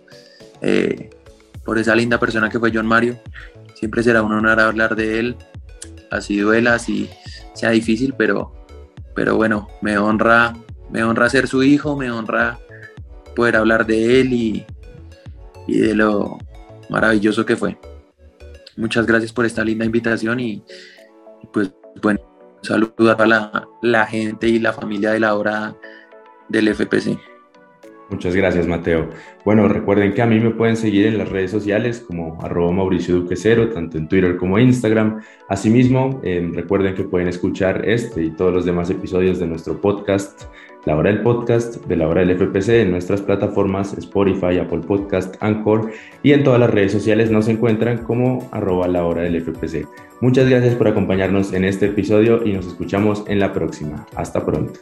eh, 0.60 1.10
por 1.64 1.78
esa 1.78 1.94
linda 1.94 2.18
persona 2.18 2.48
que 2.48 2.58
fue 2.58 2.72
John 2.74 2.86
Mario. 2.86 3.18
Siempre 3.74 4.02
será 4.02 4.22
un 4.22 4.32
honor 4.32 4.60
hablar 4.60 4.94
de 4.96 5.18
él, 5.18 5.36
así 6.10 6.38
duela, 6.38 6.74
así 6.74 7.08
sea 7.54 7.70
difícil, 7.70 8.14
pero, 8.16 8.52
pero 9.14 9.36
bueno, 9.36 9.68
me 9.80 9.96
honra, 9.98 10.54
me 10.90 11.02
honra 11.02 11.30
ser 11.30 11.48
su 11.48 11.62
hijo, 11.62 11.96
me 11.96 12.10
honra 12.10 12.58
poder 13.34 13.56
hablar 13.56 13.86
de 13.86 14.20
él 14.20 14.32
y, 14.32 14.66
y 15.66 15.78
de 15.78 15.94
lo 15.94 16.38
maravilloso 16.90 17.46
que 17.46 17.56
fue. 17.56 17.78
Muchas 18.76 19.06
gracias 19.06 19.32
por 19.32 19.46
esta 19.46 19.64
linda 19.64 19.84
invitación 19.84 20.40
y, 20.40 20.62
pues 21.52 21.72
bueno, 22.02 22.20
saludo 22.62 23.16
a 23.18 23.26
la, 23.26 23.68
la 23.82 24.06
gente 24.06 24.48
y 24.48 24.58
la 24.58 24.72
familia 24.72 25.10
de 25.10 25.20
la 25.20 25.34
hora 25.34 25.76
del 26.50 26.74
FPC. 26.74 27.18
Muchas 28.10 28.34
gracias, 28.34 28.66
Mateo. 28.66 29.08
Bueno, 29.44 29.68
recuerden 29.68 30.12
que 30.12 30.20
a 30.20 30.26
mí 30.26 30.40
me 30.40 30.50
pueden 30.50 30.76
seguir 30.76 31.06
en 31.06 31.16
las 31.16 31.28
redes 31.28 31.52
sociales 31.52 32.00
como 32.00 32.42
arroba 32.42 32.72
Mauricio 32.72 33.14
Duque 33.14 33.36
Cero, 33.36 33.70
tanto 33.72 33.98
en 33.98 34.08
Twitter 34.08 34.36
como 34.36 34.58
Instagram. 34.58 35.20
Asimismo, 35.48 36.20
eh, 36.24 36.50
recuerden 36.52 36.96
que 36.96 37.04
pueden 37.04 37.28
escuchar 37.28 37.88
este 37.88 38.24
y 38.24 38.30
todos 38.32 38.52
los 38.52 38.64
demás 38.64 38.90
episodios 38.90 39.38
de 39.38 39.46
nuestro 39.46 39.80
podcast, 39.80 40.42
La 40.86 40.96
Hora 40.96 41.10
del 41.10 41.22
Podcast, 41.22 41.86
de 41.86 41.96
la 41.96 42.08
Hora 42.08 42.24
del 42.24 42.36
FPC, 42.36 42.82
en 42.82 42.90
nuestras 42.90 43.22
plataformas 43.22 43.96
Spotify, 43.96 44.58
Apple 44.58 44.80
Podcast, 44.80 45.36
Anchor 45.40 45.92
y 46.24 46.32
en 46.32 46.42
todas 46.42 46.58
las 46.58 46.70
redes 46.70 46.90
sociales 46.90 47.30
nos 47.30 47.46
encuentran 47.46 47.98
como 47.98 48.48
arroba 48.50 48.88
la 48.88 49.04
hora 49.06 49.22
del 49.22 49.40
FPC. 49.40 49.86
Muchas 50.20 50.50
gracias 50.50 50.74
por 50.74 50.88
acompañarnos 50.88 51.52
en 51.52 51.64
este 51.64 51.86
episodio 51.86 52.44
y 52.44 52.52
nos 52.54 52.66
escuchamos 52.66 53.22
en 53.28 53.38
la 53.38 53.52
próxima. 53.52 54.04
Hasta 54.16 54.44
pronto. 54.44 54.80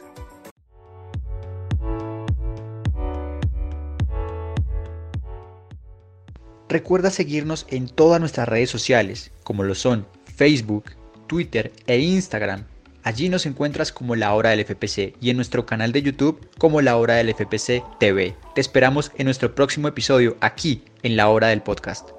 Recuerda 6.69 7.09
seguirnos 7.09 7.65
en 7.69 7.89
todas 7.89 8.19
nuestras 8.19 8.47
redes 8.47 8.69
sociales, 8.69 9.31
como 9.43 9.63
lo 9.63 9.73
son 9.73 10.05
Facebook, 10.35 10.85
Twitter 11.25 11.73
e 11.87 11.97
Instagram. 11.97 12.65
Allí 13.01 13.27
nos 13.27 13.47
encuentras 13.47 13.91
como 13.91 14.15
La 14.15 14.35
Hora 14.35 14.51
del 14.51 14.63
FPC 14.63 15.15
y 15.19 15.31
en 15.31 15.35
nuestro 15.35 15.65
canal 15.65 15.91
de 15.91 16.03
YouTube 16.03 16.47
como 16.59 16.81
La 16.81 16.95
Hora 16.97 17.15
del 17.15 17.33
FPC 17.33 17.83
TV. 17.99 18.35
Te 18.53 18.61
esperamos 18.61 19.11
en 19.17 19.25
nuestro 19.25 19.55
próximo 19.55 19.87
episodio 19.87 20.37
aquí 20.41 20.83
en 21.01 21.17
La 21.17 21.29
Hora 21.29 21.47
del 21.47 21.63
Podcast. 21.63 22.18